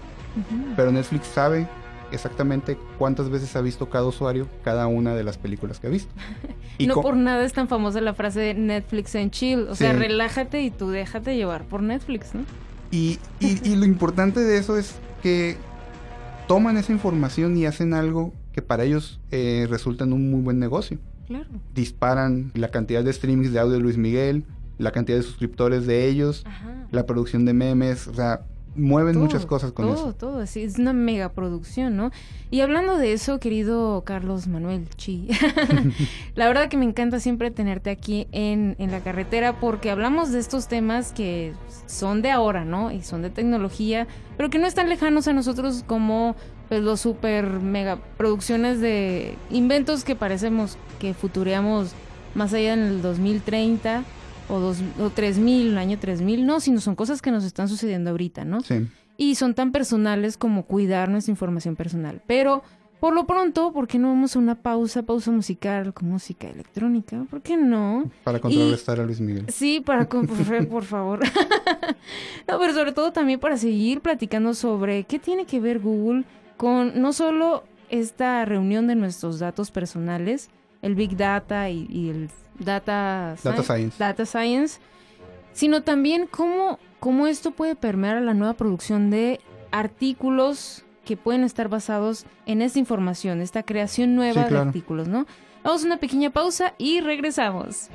pero 0.76 0.92
Netflix 0.92 1.26
sabe 1.26 1.68
exactamente 2.12 2.78
cuántas 2.98 3.30
veces 3.30 3.54
ha 3.56 3.60
visto 3.60 3.90
cada 3.90 4.04
usuario 4.04 4.46
cada 4.62 4.86
una 4.86 5.14
de 5.14 5.24
las 5.24 5.38
películas 5.38 5.80
que 5.80 5.88
ha 5.88 5.90
visto. 5.90 6.12
Y 6.78 6.86
no 6.86 7.00
por 7.00 7.16
nada 7.16 7.42
es 7.42 7.54
tan 7.54 7.68
famosa 7.68 8.02
la 8.02 8.12
frase 8.12 8.38
de 8.38 8.52
Netflix 8.52 9.14
en 9.14 9.30
chill, 9.30 9.66
o 9.66 9.74
sea, 9.74 9.94
relájate 9.94 10.60
y 10.60 10.70
tú 10.70 10.90
déjate 10.90 11.34
llevar 11.34 11.64
por 11.64 11.82
Netflix, 11.82 12.34
¿no? 12.34 12.42
Y, 12.90 13.18
y, 13.40 13.66
y 13.66 13.76
lo 13.76 13.86
importante 13.86 14.40
de 14.40 14.58
eso 14.58 14.76
es 14.76 14.96
que 15.22 15.56
toman 16.46 16.76
esa 16.76 16.92
información 16.92 17.56
y 17.56 17.64
hacen 17.64 17.94
algo 17.94 18.34
que 18.56 18.62
para 18.62 18.84
ellos 18.84 19.20
eh, 19.30 19.66
resultan 19.68 20.14
un 20.14 20.30
muy 20.30 20.40
buen 20.40 20.58
negocio. 20.58 20.98
Claro. 21.26 21.44
Disparan 21.74 22.52
la 22.54 22.68
cantidad 22.68 23.04
de 23.04 23.12
streamings 23.12 23.52
de 23.52 23.58
audio 23.58 23.74
de 23.74 23.80
Luis 23.80 23.98
Miguel, 23.98 24.44
la 24.78 24.92
cantidad 24.92 25.18
de 25.18 25.24
suscriptores 25.24 25.86
de 25.86 26.08
ellos, 26.08 26.46
la 26.90 27.04
producción 27.04 27.44
de 27.44 27.52
memes, 27.52 28.08
o 28.08 28.14
sea, 28.14 28.46
mueven 28.76 29.18
muchas 29.18 29.46
cosas 29.46 29.72
con 29.72 29.88
eso. 29.88 29.96
Todo, 29.96 30.12
todo, 30.14 30.40
así, 30.40 30.62
es 30.62 30.78
una 30.78 30.92
mega 30.92 31.30
producción, 31.30 31.96
¿no? 31.96 32.10
Y 32.50 32.60
hablando 32.60 32.96
de 32.96 33.12
eso, 33.12 33.40
querido 33.40 34.02
Carlos 34.04 34.46
Manuel 34.46 34.88
Chi, 34.96 35.28
la 36.34 36.46
verdad 36.46 36.68
que 36.68 36.76
me 36.76 36.84
encanta 36.84 37.20
siempre 37.20 37.50
tenerte 37.50 37.90
aquí 37.90 38.28
en, 38.32 38.76
en 38.78 38.90
la 38.90 39.00
carretera 39.00 39.58
porque 39.58 39.90
hablamos 39.90 40.30
de 40.32 40.38
estos 40.38 40.68
temas 40.68 41.12
que 41.12 41.52
son 41.86 42.22
de 42.22 42.30
ahora, 42.30 42.64
¿no? 42.64 42.92
Y 42.92 43.02
son 43.02 43.22
de 43.22 43.30
tecnología, 43.30 44.06
pero 44.36 44.50
que 44.50 44.58
no 44.58 44.66
están 44.66 44.88
lejanos 44.88 45.28
a 45.28 45.32
nosotros 45.32 45.84
como 45.86 46.36
pues 46.68 46.82
los 46.82 47.00
super 47.00 47.48
mega 47.48 47.98
producciones 48.16 48.80
de 48.80 49.36
inventos 49.50 50.04
que 50.04 50.16
parecemos 50.16 50.76
que 50.98 51.14
futureamos 51.14 51.92
más 52.34 52.52
allá 52.52 52.74
en 52.74 52.80
el 52.80 53.02
2030 53.02 54.02
o, 54.48 54.58
dos, 54.58 54.78
o 55.00 55.10
3000, 55.10 55.68
el 55.68 55.78
año 55.78 55.98
3000, 55.98 56.46
no, 56.46 56.60
sino 56.60 56.80
son 56.80 56.94
cosas 56.94 57.22
que 57.22 57.30
nos 57.30 57.44
están 57.44 57.68
sucediendo 57.68 58.10
ahorita, 58.10 58.44
¿no? 58.44 58.60
Sí. 58.60 58.86
Y 59.16 59.34
son 59.36 59.54
tan 59.54 59.72
personales 59.72 60.36
como 60.36 60.64
cuidar 60.64 61.08
nuestra 61.08 61.30
información 61.30 61.76
personal. 61.76 62.22
Pero 62.26 62.62
por 63.00 63.14
lo 63.14 63.26
pronto, 63.26 63.72
¿por 63.72 63.86
qué 63.86 63.98
no 63.98 64.08
vamos 64.08 64.36
a 64.36 64.38
una 64.38 64.54
pausa, 64.54 65.02
pausa 65.02 65.30
musical 65.30 65.92
con 65.92 66.08
música 66.08 66.48
electrónica? 66.48 67.26
¿Por 67.28 67.42
qué 67.42 67.56
no? 67.56 68.10
Para 68.24 68.40
contrarrestar 68.40 69.00
a 69.00 69.04
Luis 69.04 69.20
Miguel. 69.20 69.46
Sí, 69.48 69.80
para 69.80 70.08
por, 70.08 70.26
por 70.68 70.84
favor. 70.84 71.20
no, 72.48 72.58
pero 72.58 72.72
sobre 72.72 72.92
todo 72.92 73.12
también 73.12 73.38
para 73.38 73.58
seguir 73.58 74.00
platicando 74.00 74.54
sobre 74.54 75.04
qué 75.04 75.18
tiene 75.18 75.44
que 75.44 75.60
ver 75.60 75.78
Google 75.78 76.24
con 76.56 77.00
no 77.00 77.12
solo 77.12 77.64
esta 77.90 78.44
reunión 78.44 78.86
de 78.86 78.94
nuestros 78.94 79.38
datos 79.38 79.70
personales, 79.70 80.48
el 80.82 80.94
Big 80.94 81.16
Data 81.16 81.68
y, 81.70 82.08
el 82.08 82.30
Data, 82.58 83.36
Science. 83.36 83.96
Data 83.98 84.26
Science, 84.26 84.80
sino 85.52 85.82
también 85.82 86.26
cómo, 86.26 86.78
cómo 87.00 87.26
esto 87.26 87.50
puede 87.50 87.76
permear 87.76 88.16
a 88.16 88.20
la 88.20 88.34
nueva 88.34 88.54
producción 88.54 89.10
de 89.10 89.40
artículos 89.70 90.84
que 91.04 91.16
pueden 91.16 91.44
estar 91.44 91.68
basados 91.68 92.26
en 92.46 92.62
esta 92.62 92.78
información, 92.78 93.40
esta 93.40 93.62
creación 93.62 94.14
nueva 94.14 94.44
de 94.44 94.58
artículos, 94.58 95.08
¿no? 95.08 95.26
Vamos 95.62 95.82
a 95.82 95.86
una 95.86 95.96
pequeña 95.98 96.30
pausa 96.30 96.74
y 96.78 97.00
regresamos. 97.00 97.88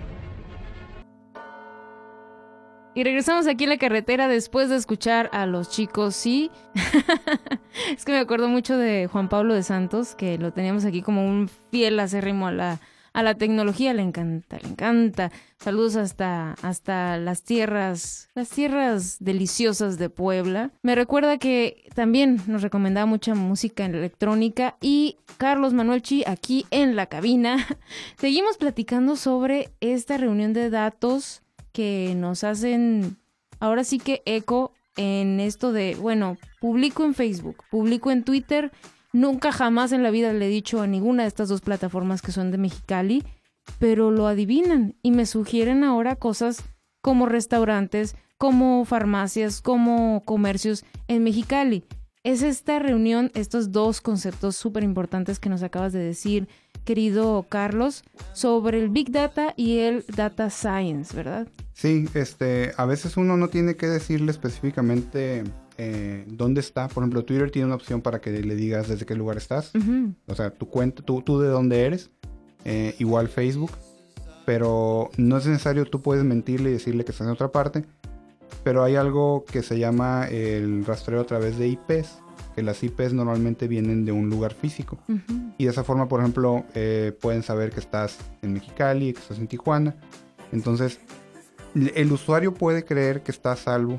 Y 2.94 3.04
regresamos 3.06 3.48
aquí 3.48 3.64
en 3.64 3.70
la 3.70 3.78
carretera 3.78 4.28
después 4.28 4.70
de 4.70 4.76
escuchar 4.76 5.30
a 5.32 5.46
los 5.46 5.70
chicos, 5.70 6.14
sí. 6.14 6.52
es 7.96 8.04
que 8.04 8.12
me 8.12 8.20
acuerdo 8.20 8.50
mucho 8.50 8.78
de 8.78 9.08
Juan 9.08 9.30
Pablo 9.30 9.54
de 9.54 9.64
Santos, 9.64 10.14
que 10.16 10.38
lo 10.38 10.52
teníamos 10.52 10.84
aquí 10.84 11.02
como 11.02 11.26
un 11.26 11.50
fiel 11.72 11.98
acérrimo 12.02 12.48
a 12.48 12.52
la, 12.52 12.80
a 13.14 13.24
la 13.24 13.36
tecnología. 13.36 13.94
Le 13.94 14.02
encanta, 14.02 14.58
le 14.62 14.70
encanta. 14.70 15.32
Saludos 15.58 15.96
hasta, 15.96 16.54
hasta 16.62 17.18
las 17.18 17.44
tierras, 17.44 18.30
las 18.34 18.50
tierras 18.50 19.18
deliciosas 19.20 19.98
de 19.98 20.10
Puebla. 20.10 20.72
Me 20.82 20.96
recuerda 20.96 21.38
que 21.38 21.90
también 21.94 22.42
nos 22.48 22.62
recomendaba 22.62 23.06
mucha 23.06 23.36
música 23.36 23.86
electrónica 23.86 24.78
y 24.82 25.18
Carlos 25.38 25.74
Manuel 25.74 26.02
Chi 26.02 26.24
aquí 26.26 26.66
en 26.72 26.96
la 26.96 27.06
cabina. 27.06 27.68
Seguimos 28.18 28.58
platicando 28.58 29.16
sobre 29.16 29.70
esta 29.80 30.18
reunión 30.18 30.54
de 30.54 30.70
datos 30.70 31.42
que 31.72 32.14
nos 32.18 32.44
hacen 32.44 33.18
ahora 33.60 33.84
sí 33.84 34.00
que 34.00 34.22
eco 34.26 34.74
en 34.98 35.40
esto 35.40 35.72
de, 35.72 35.96
bueno, 35.96 36.38
publico 36.60 37.06
en 37.06 37.14
Facebook, 37.14 37.64
publico 37.70 38.12
en 38.12 38.24
Twitter 38.24 38.72
Nunca 39.14 39.52
jamás 39.52 39.92
en 39.92 40.04
la 40.04 40.12
vida 40.12 40.32
le 40.32 40.46
he 40.46 40.50
dicho 40.50 40.82
a 40.82 40.88
ninguna 40.88 41.24
de 41.24 41.28
estas 41.28 41.50
dos 41.50 41.62
plataformas 41.62 42.22
que 42.22 42.32
son 42.32 42.52
de 42.52 42.58
Mexicali, 42.58 43.24
pero 43.78 44.10
lo 44.10 44.28
adivinan 44.28 44.96
y 45.02 45.12
me 45.12 45.26
sugieren 45.26 45.84
ahora 45.84 46.16
cosas 46.16 46.64
como 47.02 47.26
restaurantes, 47.26 48.16
como 48.38 48.86
farmacias, 48.86 49.62
como 49.62 50.24
comercios 50.24 50.86
en 51.08 51.24
Mexicali. 51.24 51.84
Es 52.24 52.42
esta 52.44 52.80
reunión, 52.80 53.32
estos 53.34 53.72
dos 53.72 54.00
conceptos 54.00 54.56
súper 54.56 54.84
importantes 54.84 55.40
que 55.40 55.50
nos 55.50 55.64
acabas 55.64 55.92
de 55.92 56.00
decir, 56.00 56.48
querido 56.86 57.46
Carlos, 57.50 58.04
sobre 58.34 58.80
el 58.80 58.90
Big 58.90 59.12
Data 59.12 59.54
y 59.58 59.80
el 59.80 60.06
Data 60.08 60.50
Science, 60.50 61.16
¿verdad? 61.16 61.48
Sí, 61.74 62.08
este, 62.14 62.74
a 62.78 62.86
veces 62.86 63.18
uno 63.18 63.38
no 63.38 63.48
tiene 63.48 63.76
que 63.76 63.88
decirle 63.88 64.32
específicamente 64.32 65.44
eh, 65.84 66.26
dónde 66.28 66.62
está. 66.62 66.88
Por 66.88 67.02
ejemplo, 67.02 67.26
Twitter 67.26 67.50
tiene 67.50 67.66
una 67.66 67.76
opción 67.76 68.02
para 68.02 68.22
que 68.22 68.30
le 68.30 68.56
digas 68.56 68.88
desde 68.88 69.08
qué 69.08 69.16
lugar 69.16 69.38
estás. 69.38 69.72
O 70.28 70.36
sea, 70.36 70.52
tu 70.52 70.70
cuenta, 70.70 71.02
tú, 71.02 71.24
tú 71.24 71.40
de 71.40 71.48
dónde 71.48 71.86
eres. 71.86 72.12
Eh, 72.66 72.96
igual 73.00 73.30
Facebook. 73.30 73.72
Pero 74.46 75.10
no 75.18 75.38
es 75.38 75.48
necesario, 75.48 75.86
tú 75.86 76.02
puedes 76.02 76.24
mentirle 76.24 76.70
y 76.70 76.74
decirle 76.74 77.04
que 77.04 77.12
estás 77.12 77.26
en 77.26 77.34
otra 77.34 77.52
parte. 77.52 77.84
Pero 78.64 78.84
hay 78.84 78.96
algo 78.96 79.44
que 79.52 79.64
se 79.64 79.80
llama 79.80 80.28
el 80.28 80.86
rastreo 80.86 81.22
a 81.22 81.26
través 81.26 81.58
de 81.58 81.68
IPs 81.68 82.20
que 82.56 82.62
las 82.62 82.84
IPs 82.84 83.14
normalmente 83.14 83.68
vienen 83.68 84.04
de 84.04 84.12
un 84.12 84.30
lugar 84.30 84.54
físico. 84.54 85.00
Y 85.58 85.64
de 85.64 85.72
esa 85.72 85.86
forma, 85.86 86.08
por 86.10 86.20
ejemplo, 86.20 86.66
eh, 86.76 87.18
pueden 87.22 87.44
saber 87.44 87.72
que 87.72 87.80
estás 87.80 88.18
en 88.42 88.54
Mexicali, 88.54 89.14
que 89.14 89.20
estás 89.22 89.40
en 89.40 89.48
Tijuana. 89.48 89.96
Entonces, 90.52 91.00
el 91.74 92.12
usuario 92.12 92.54
puede 92.54 92.84
creer 92.84 93.24
que 93.24 93.32
está 93.32 93.54
a 93.54 93.56
salvo, 93.56 93.98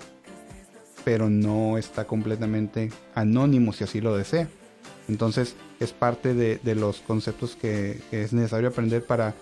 pero 1.05 1.31
no 1.31 1.79
está 1.79 2.07
completamente 2.07 2.91
anónimo 3.15 3.73
si 3.73 3.85
así 3.85 4.01
lo 4.01 4.17
desea. 4.17 4.49
Entonces, 5.09 5.57
es 5.81 5.93
parte 5.93 6.35
de, 6.35 6.75
los 6.75 7.01
conceptos 7.01 7.57
que, 7.57 8.01
que 8.11 8.23
es 8.23 8.33
necesario 8.33 8.69
aprender 8.69 9.05
para 9.05 9.35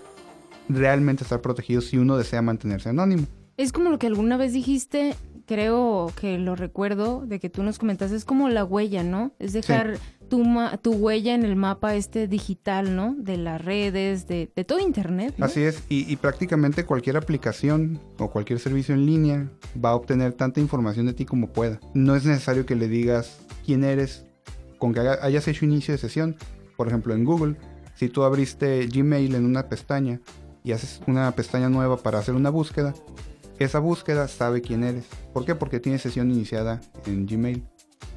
realmente 0.69 1.23
estar 1.23 1.41
protegido 1.41 1.81
si 1.81 1.97
uno 1.97 2.17
desea 2.17 2.41
mantenerse 2.41 2.89
anónimo. 2.89 3.27
Es 3.57 3.71
como 3.71 3.89
lo 3.89 3.99
que 3.99 4.07
alguna 4.07 4.37
vez 4.37 4.53
dijiste 4.53 5.15
creo 5.51 6.13
que 6.15 6.37
lo 6.37 6.55
recuerdo 6.55 7.25
de 7.25 7.39
que 7.41 7.49
tú 7.49 7.61
nos 7.61 7.77
comentaste, 7.77 8.15
es 8.15 8.23
como 8.23 8.47
la 8.47 8.63
huella, 8.63 9.03
¿no? 9.03 9.33
Es 9.37 9.51
dejar 9.51 9.97
tu, 10.29 10.45
tu 10.81 10.93
huella 10.93 11.35
en 11.35 11.43
el 11.43 11.57
mapa 11.57 11.95
este 11.95 12.29
digital, 12.29 12.95
¿no? 12.95 13.15
De 13.17 13.35
las 13.35 13.63
redes, 13.63 14.27
de, 14.27 14.47
todo 14.65 14.79
Internet. 14.79 15.35
Así 15.41 15.61
es, 15.61 15.83
y, 15.89 16.15
prácticamente 16.15 16.85
cualquier 16.85 17.17
aplicación 17.17 17.99
o 18.17 18.29
cualquier 18.31 18.59
servicio 18.59 18.95
en 18.95 19.05
línea 19.05 19.51
va 19.83 19.89
a 19.89 19.95
obtener 19.95 20.31
tanta 20.31 20.61
información 20.61 21.07
de 21.07 21.13
ti 21.13 21.25
como 21.25 21.51
pueda. 21.51 21.81
No 21.93 22.15
es 22.15 22.23
necesario 22.23 22.65
que 22.65 22.75
le 22.75 22.87
digas 22.87 23.45
quién 23.65 23.83
eres 23.83 24.25
con 24.77 24.93
que 24.93 25.01
hayas 25.01 25.47
hecho 25.49 25.65
inicio 25.65 25.93
de 25.93 25.97
sesión. 25.97 26.37
Por 26.77 26.87
ejemplo, 26.87 27.13
en 27.13 27.25
Google, 27.25 27.57
si 27.95 28.07
tú 28.07 28.23
abriste 28.23 28.87
Gmail 28.87 29.35
en 29.35 29.45
una 29.45 29.67
pestaña 29.67 30.21
y 30.63 30.71
haces 30.71 31.01
una 31.07 31.29
pestaña 31.33 31.67
nueva 31.67 31.97
para 31.97 32.19
hacer 32.19 32.35
una 32.35 32.49
búsqueda, 32.49 32.93
esa 33.63 33.79
búsqueda 33.79 34.27
sabe 34.27 34.61
quién 34.61 34.83
eres. 34.83 35.05
¿Por 35.33 35.45
qué? 35.45 35.55
Porque 35.55 35.79
tiene 35.79 35.99
sesión 35.99 36.31
iniciada 36.31 36.81
en 37.05 37.25
Gmail, 37.25 37.63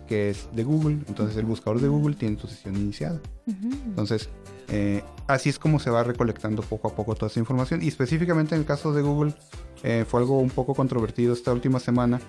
que 0.06 0.30
es 0.30 0.48
de 0.52 0.64
Google. 0.64 0.98
Entonces 1.08 1.36
el 1.36 1.44
buscador 1.44 1.80
de 1.80 1.88
Google 1.88 2.14
tiene 2.14 2.36
tu 2.36 2.46
sesión 2.46 2.76
iniciada. 2.76 3.20
Entonces, 3.46 4.28
eh, 4.68 5.02
así 5.26 5.50
es 5.50 5.58
como 5.58 5.78
se 5.78 5.90
va 5.90 6.02
recolectando 6.02 6.62
poco 6.62 6.88
a 6.88 6.94
poco 6.94 7.14
toda 7.14 7.28
esa 7.28 7.40
información. 7.40 7.82
Y 7.82 7.88
específicamente 7.88 8.54
en 8.54 8.62
el 8.62 8.66
caso 8.66 8.92
de 8.92 9.02
Google, 9.02 9.34
eh, 9.82 10.04
fue 10.08 10.20
algo 10.20 10.38
un 10.38 10.50
poco 10.50 10.74
controvertido 10.74 11.32
esta 11.32 11.52
última 11.52 11.80
semana, 11.80 12.20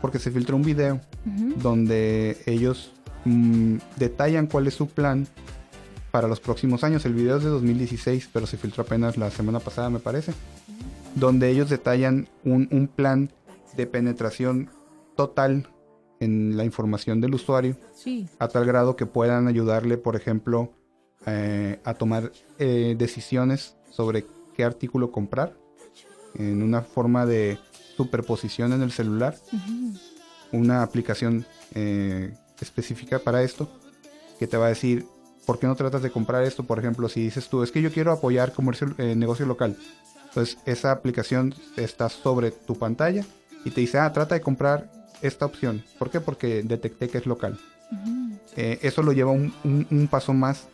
porque 0.00 0.18
se 0.18 0.30
filtró 0.30 0.56
un 0.56 0.62
video 0.62 1.00
donde 1.56 2.36
ellos 2.46 2.92
mm, 3.24 3.76
detallan 3.96 4.46
cuál 4.46 4.66
es 4.66 4.74
su 4.74 4.86
plan 4.86 5.26
para 6.10 6.28
los 6.28 6.40
próximos 6.40 6.84
años. 6.84 7.04
El 7.04 7.14
video 7.14 7.38
es 7.38 7.44
de 7.44 7.50
2016, 7.50 8.30
pero 8.32 8.46
se 8.46 8.56
filtró 8.56 8.82
apenas 8.82 9.16
la 9.16 9.30
semana 9.30 9.60
pasada, 9.60 9.90
me 9.90 9.98
parece 9.98 10.32
donde 11.18 11.50
ellos 11.50 11.68
detallan 11.70 12.28
un, 12.44 12.88
plan 12.94 13.30
de 13.76 13.86
penetración 13.86 14.70
total 15.16 15.68
en 16.20 16.56
la 16.56 16.64
información 16.64 17.20
del 17.20 17.34
usuario, 17.34 17.76
a 18.38 18.48
tal 18.48 18.64
grado 18.64 18.96
que 18.96 19.06
puedan 19.06 19.48
ayudarle, 19.48 19.98
por 19.98 20.16
ejemplo, 20.16 20.72
eh, 21.26 21.80
a 21.84 21.94
tomar 21.94 22.32
eh, 22.58 22.94
decisiones 22.98 23.76
sobre 23.90 24.26
qué 24.56 24.64
artículo 24.64 25.12
comprar, 25.12 25.56
en 26.34 26.62
una 26.62 26.82
forma 26.82 27.26
de 27.26 27.58
superposición 27.96 28.72
en 28.72 28.82
el 28.82 28.92
celular, 28.92 29.36
una 30.52 30.82
aplicación 30.82 31.44
eh, 31.74 32.34
específica 32.60 33.18
para 33.18 33.42
esto, 33.42 33.68
que 34.38 34.46
te 34.46 34.56
va 34.56 34.66
a 34.66 34.70
decir, 34.70 35.06
¿por 35.46 35.58
qué 35.58 35.66
no 35.66 35.74
tratas 35.74 36.02
de 36.02 36.10
comprar 36.10 36.44
esto? 36.44 36.64
Por 36.64 36.78
ejemplo, 36.78 37.08
si 37.08 37.22
dices 37.22 37.48
tú, 37.48 37.62
es 37.62 37.72
que 37.72 37.82
yo 37.82 37.92
quiero 37.92 38.12
apoyar 38.12 38.52
comercio, 38.52 38.94
negocio 38.98 39.46
local, 39.46 39.76
entonces 40.38 40.58
esa 40.66 40.92
aplicación 40.92 41.52
está 41.76 42.08
sobre 42.08 42.52
tu 42.52 42.78
pantalla 42.78 43.24
y 43.64 43.72
te 43.72 43.80
dice, 43.80 43.98
ah, 43.98 44.12
trata 44.12 44.36
de 44.36 44.40
comprar 44.40 44.88
esta 45.20 45.44
opción. 45.44 45.82
¿Por 45.98 46.10
qué? 46.10 46.20
Porque 46.20 46.62
detecté 46.62 47.08
que 47.08 47.18
es 47.18 47.26
local. 47.26 47.58
Eh, 48.54 48.78
eso 48.82 49.02
lo 49.02 49.12
lleva 49.12 49.32
un, 49.32 50.08
paso 50.08 50.32
más. 50.34 50.68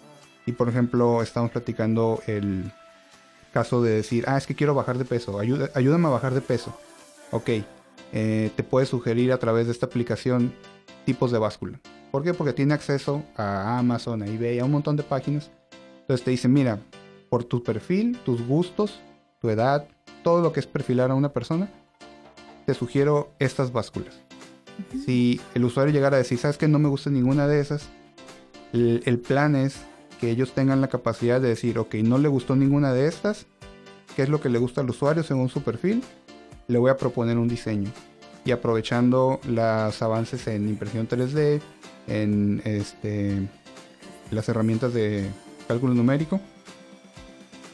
Y 0.44 0.52
por 0.52 0.68
ejemplo, 0.68 1.22
estamos 1.22 1.50
platicando 1.50 2.20
el 2.26 2.70
caso 3.54 3.80
de 3.80 3.94
decir, 3.94 4.24
ah, 4.26 4.36
es 4.36 4.46
que 4.46 4.54
quiero 4.54 4.74
bajar 4.74 4.98
de 4.98 5.06
peso, 5.06 5.38
ayúdame 5.38 6.08
a 6.08 6.10
bajar 6.10 6.34
de 6.34 6.42
peso. 6.42 6.78
Ok, 7.30 7.48
eh, 8.12 8.50
te 8.54 8.62
puede 8.64 8.84
sugerir 8.84 9.32
a 9.32 9.38
través 9.38 9.64
de 9.64 9.72
esta 9.72 9.86
aplicación 9.86 10.52
tipos 11.06 11.32
de 11.32 11.38
báscula. 11.38 11.80
¿Por 12.10 12.22
qué? 12.22 12.34
Porque 12.34 12.52
tiene 12.52 12.74
acceso 12.74 13.22
a 13.34 13.78
Amazon, 13.78 14.22
a 14.22 14.26
eBay, 14.26 14.58
a 14.58 14.66
un 14.66 14.72
montón 14.72 14.96
de 14.96 15.04
páginas. 15.04 15.50
Entonces 16.02 16.22
te 16.22 16.32
dice, 16.32 16.48
mira, 16.48 16.80
por 17.30 17.44
tu 17.44 17.62
perfil, 17.62 18.18
tus 18.26 18.46
gustos, 18.46 19.00
tu 19.44 19.50
edad, 19.50 19.86
todo 20.22 20.40
lo 20.40 20.54
que 20.54 20.60
es 20.60 20.66
perfilar 20.66 21.10
a 21.10 21.14
una 21.14 21.28
persona, 21.28 21.68
te 22.64 22.72
sugiero 22.72 23.30
estas 23.38 23.72
básculas. 23.72 24.14
Si 25.04 25.38
el 25.52 25.66
usuario 25.66 25.92
llegara 25.92 26.16
a 26.16 26.18
decir, 26.18 26.38
sabes 26.38 26.56
que 26.56 26.66
no 26.66 26.78
me 26.78 26.88
gusta 26.88 27.10
ninguna 27.10 27.46
de 27.46 27.60
esas, 27.60 27.90
el, 28.72 29.18
plan 29.18 29.54
es 29.54 29.82
que 30.18 30.30
ellos 30.30 30.52
tengan 30.52 30.80
la 30.80 30.88
capacidad 30.88 31.42
de 31.42 31.48
decir, 31.48 31.78
ok, 31.78 31.96
no 31.96 32.16
le 32.16 32.28
gustó 32.28 32.56
ninguna 32.56 32.94
de 32.94 33.06
estas, 33.06 33.44
qué 34.16 34.22
es 34.22 34.30
lo 34.30 34.40
que 34.40 34.48
le 34.48 34.58
gusta 34.58 34.80
al 34.80 34.88
usuario 34.88 35.22
según 35.22 35.50
su 35.50 35.62
perfil, 35.62 36.02
le 36.66 36.78
voy 36.78 36.90
a 36.90 36.96
proponer 36.96 37.36
un 37.36 37.46
diseño. 37.46 37.90
Y 38.46 38.50
aprovechando 38.50 39.40
los 39.46 40.00
avances 40.00 40.46
en 40.46 40.70
impresión 40.70 41.06
3D, 41.06 41.60
en 42.06 42.62
este, 42.64 43.46
las 44.30 44.48
herramientas 44.48 44.94
de 44.94 45.28
cálculo 45.68 45.92
numérico, 45.92 46.40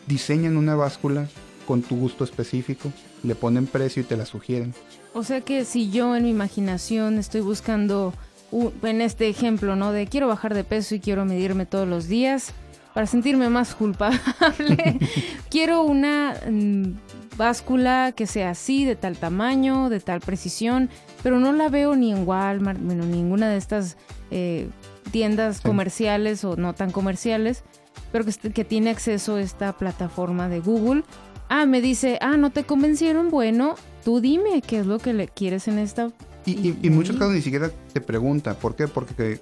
diseñan 0.09 0.57
una 0.57 0.75
báscula 0.75 1.29
con 1.71 1.83
tu 1.83 1.97
gusto 1.97 2.25
específico, 2.25 2.91
le 3.23 3.37
ponen 3.37 3.69
precio 3.69 4.03
y 4.03 4.05
te 4.05 4.17
la 4.17 4.27
sugieren. 4.27 4.75
O 5.15 5.23
sea 5.23 5.41
que 5.41 5.65
si 5.65 5.89
yo 5.89 6.17
en 6.17 6.25
mi 6.25 6.31
imaginación 6.31 7.17
estoy 7.17 7.43
buscando, 7.43 8.13
en 8.83 9.01
este 9.01 9.29
ejemplo, 9.29 9.77
¿no? 9.77 9.93
De 9.93 10.09
quiero 10.09 10.27
bajar 10.27 10.53
de 10.53 10.65
peso 10.65 10.97
y 10.97 10.99
quiero 10.99 11.25
medirme 11.25 11.67
todos 11.67 11.87
los 11.87 12.09
días 12.09 12.55
para 12.93 13.07
sentirme 13.07 13.51
más 13.51 13.77
culpable, 13.77 14.19
quiero 15.49 15.83
una 15.83 16.35
mm, 16.51 17.37
báscula 17.37 18.15
que 18.17 18.27
sea 18.27 18.51
así, 18.51 18.85
de 18.85 18.97
tal 18.97 19.17
tamaño, 19.17 19.91
de 19.91 20.01
tal 20.01 20.19
precisión, 20.19 20.91
pero 21.23 21.39
no 21.39 21.53
la 21.53 21.69
veo 21.69 21.95
ni 21.95 22.11
en 22.11 22.27
Walmart, 22.27 22.81
bueno, 22.81 23.07
ninguna 23.07 23.49
de 23.49 23.59
estas 23.59 23.97
eh, 24.33 24.69
tiendas 25.13 25.61
comerciales 25.61 26.43
o 26.43 26.57
no 26.57 26.75
tan 26.75 26.91
comerciales, 26.91 27.63
pero 28.11 28.25
que, 28.25 28.33
que 28.51 28.65
tiene 28.65 28.91
acceso 28.91 29.37
a 29.37 29.41
esta 29.41 29.73
plataforma 29.73 30.49
de 30.49 30.59
Google 30.59 31.05
Ah, 31.53 31.67
me 31.67 31.81
dice, 31.81 32.17
ah, 32.21 32.37
no 32.37 32.51
te 32.51 32.63
convencieron, 32.63 33.29
bueno, 33.29 33.75
tú 34.05 34.21
dime 34.21 34.63
qué 34.63 34.79
es 34.79 34.87
lo 34.87 35.01
que 35.01 35.13
le 35.13 35.27
quieres 35.27 35.67
en 35.67 35.81
esta... 35.81 36.13
Y, 36.47 36.77
en 36.87 36.95
muchos 36.95 37.17
casos 37.17 37.35
ni 37.35 37.43
siquiera 37.43 37.73
te 37.93 38.01
pregunta, 38.01 38.55
¿por 38.55 38.77
qué? 38.77 38.87
Porque 38.87 39.41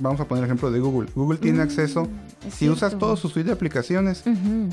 vamos 0.00 0.20
a 0.20 0.26
poner 0.26 0.42
el 0.42 0.48
ejemplo 0.48 0.72
de 0.72 0.80
Google. 0.80 1.08
Google 1.14 1.38
tiene 1.38 1.58
mm, 1.58 1.62
acceso, 1.62 2.08
si 2.50 2.68
usas 2.68 2.98
todo 2.98 3.16
su 3.16 3.28
suite 3.28 3.46
de 3.46 3.52
aplicaciones, 3.52 4.24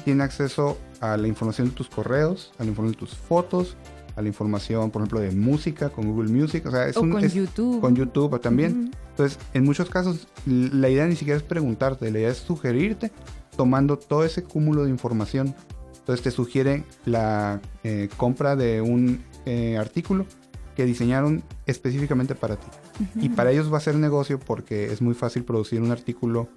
tiene 0.04 0.24
acceso 0.24 0.80
a 1.02 1.18
la 1.18 1.28
información 1.28 1.70
de 1.70 1.76
tus 1.76 1.88
correos, 1.88 2.52
a 2.58 2.64
la 2.64 2.72
información 2.72 3.00
de 3.00 3.00
tus 3.00 3.16
fotos, 3.16 3.78
a 4.16 4.24
la 4.24 4.28
información, 4.28 4.90
por 4.90 5.04
ejemplo, 5.04 5.20
de 5.20 5.32
música 5.32 5.90
con 5.92 6.12
Google 6.12 6.32
Music. 6.32 6.66
O 6.66 6.72
sea, 6.72 6.88
es 6.88 6.96
con 6.96 7.16
YouTube. 7.22 7.80
Con 7.80 7.96
YouTube 7.96 8.42
también. 8.42 8.90
Entonces, 9.12 9.38
en 9.54 9.66
muchos 9.66 9.88
casos, 9.88 10.28
la 10.48 10.90
idea 10.90 11.06
ni 11.06 11.16
siquiera 11.16 11.38
es 11.38 11.44
preguntarte, 11.44 12.10
la 12.10 12.18
idea 12.18 12.32
es 12.32 12.38
sugerirte 12.38 13.12
tomando 13.56 13.98
todo 13.98 14.24
ese 14.24 14.44
cúmulo 14.44 14.86
de 14.86 14.90
información 14.90 15.54
entonces 16.02 16.24
te 16.24 16.32
sugiere 16.32 16.84
la 17.06 17.62
eh, 17.84 18.10
compra 18.18 18.56
de 18.56 18.82
un 18.82 19.24
eh, 19.46 19.78
artículo 19.78 20.26
que 20.76 20.86
diseñaron 20.86 21.44
específicamente 21.66 22.36
para 22.36 22.58
ti. 22.58 22.68
Y 23.16 23.30
para 23.30 23.52
ellos 23.52 23.74
va 23.74 23.78
a 23.78 23.82
ser 23.82 23.96
negocio 23.96 24.40
porque 24.40 24.86
es 24.86 25.02
muy 25.02 25.16
fácil 25.16 25.44
producir 25.44 25.82
un 25.82 25.92
artículo 25.92 26.50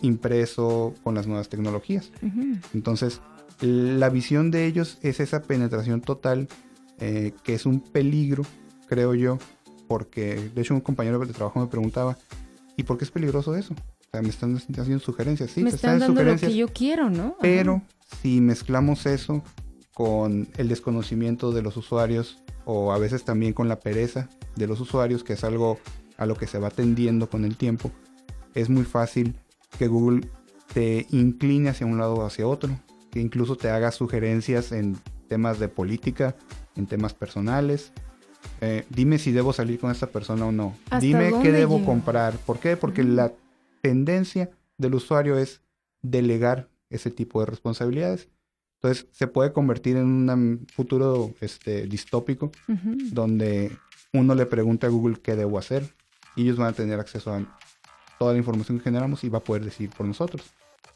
impreso 0.00 0.94
con 1.02 1.14
las 1.14 1.26
nuevas 1.26 1.48
tecnologías. 1.48 2.10
Entonces, 2.74 3.20
la 3.60 4.08
visión 4.08 4.50
de 4.50 4.66
ellos 4.66 4.98
es 5.02 5.20
esa 5.20 5.42
penetración 5.42 6.00
total 6.00 6.48
eh, 6.98 7.32
que 7.42 7.54
es 7.54 7.66
un 7.66 7.80
peligro, 7.80 8.44
creo 8.88 9.14
yo, 9.14 9.38
porque 9.88 10.50
de 10.54 10.60
hecho 10.60 10.74
un 10.74 10.80
compañero 10.80 11.18
de 11.18 11.32
trabajo 11.32 11.60
me 11.60 11.66
preguntaba, 11.66 12.16
¿y 12.76 12.82
por 12.82 12.98
qué 12.98 13.04
es 13.04 13.10
peligroso 13.10 13.54
eso? 13.56 13.74
Sea, 14.12 14.20
me 14.20 14.28
están 14.28 14.54
haciendo 14.56 14.98
sugerencias, 14.98 15.52
sí, 15.52 15.62
me 15.62 15.70
te 15.70 15.76
están, 15.76 15.98
dando 15.98 16.22
lo 16.22 16.36
que 16.36 16.54
yo 16.54 16.68
quiero, 16.68 17.08
¿no? 17.08 17.34
Pero 17.40 17.80
si 18.20 18.42
mezclamos 18.42 19.06
eso 19.06 19.42
con 19.94 20.48
el 20.58 20.68
desconocimiento 20.68 21.50
de 21.50 21.62
los 21.62 21.78
usuarios 21.78 22.38
o 22.66 22.92
a 22.92 22.98
veces 22.98 23.24
también 23.24 23.54
con 23.54 23.68
la 23.68 23.80
pereza 23.80 24.28
de 24.54 24.66
los 24.66 24.80
usuarios, 24.80 25.24
que 25.24 25.32
es 25.32 25.44
algo 25.44 25.78
a 26.18 26.26
lo 26.26 26.34
que 26.34 26.46
se 26.46 26.58
va 26.58 26.68
tendiendo 26.68 27.30
con 27.30 27.46
el 27.46 27.56
tiempo, 27.56 27.90
es 28.54 28.68
muy 28.68 28.84
fácil 28.84 29.34
que 29.78 29.88
Google 29.88 30.28
te 30.74 31.06
incline 31.08 31.70
hacia 31.70 31.86
un 31.86 31.96
lado 31.96 32.16
o 32.16 32.26
hacia 32.26 32.46
otro, 32.46 32.68
que 33.10 33.18
incluso 33.18 33.56
te 33.56 33.70
haga 33.70 33.92
sugerencias 33.92 34.72
en 34.72 34.98
temas 35.26 35.58
de 35.58 35.68
política, 35.68 36.36
en 36.76 36.86
temas 36.86 37.14
personales. 37.14 37.92
Eh, 38.60 38.84
dime 38.90 39.18
si 39.18 39.32
debo 39.32 39.54
salir 39.54 39.80
con 39.80 39.90
esta 39.90 40.08
persona 40.08 40.44
o 40.44 40.52
no. 40.52 40.74
Dime 41.00 41.32
qué 41.40 41.50
debo 41.50 41.82
comprar. 41.82 42.34
¿Por 42.36 42.58
qué? 42.58 42.76
Porque 42.76 43.04
la 43.04 43.32
tendencia 43.82 44.50
del 44.78 44.94
usuario 44.94 45.36
es 45.36 45.60
delegar 46.00 46.70
ese 46.88 47.10
tipo 47.10 47.40
de 47.40 47.46
responsabilidades. 47.46 48.28
Entonces 48.76 49.06
se 49.12 49.26
puede 49.26 49.52
convertir 49.52 49.96
en 49.96 50.06
un 50.06 50.66
futuro 50.72 51.34
este, 51.40 51.86
distópico 51.86 52.50
donde 53.12 53.70
uno 54.12 54.34
le 54.34 54.46
pregunta 54.46 54.86
a 54.86 54.90
Google 54.90 55.18
qué 55.22 55.36
debo 55.36 55.58
hacer 55.58 55.94
y 56.34 56.42
ellos 56.42 56.56
van 56.56 56.68
a 56.68 56.72
tener 56.72 56.98
acceso 56.98 57.32
a 57.32 57.58
toda 58.18 58.32
la 58.32 58.38
información 58.38 58.78
que 58.78 58.84
generamos 58.84 59.22
y 59.24 59.28
va 59.28 59.38
a 59.38 59.44
poder 59.44 59.64
decir 59.64 59.90
por 59.90 60.06
nosotros. 60.06 60.50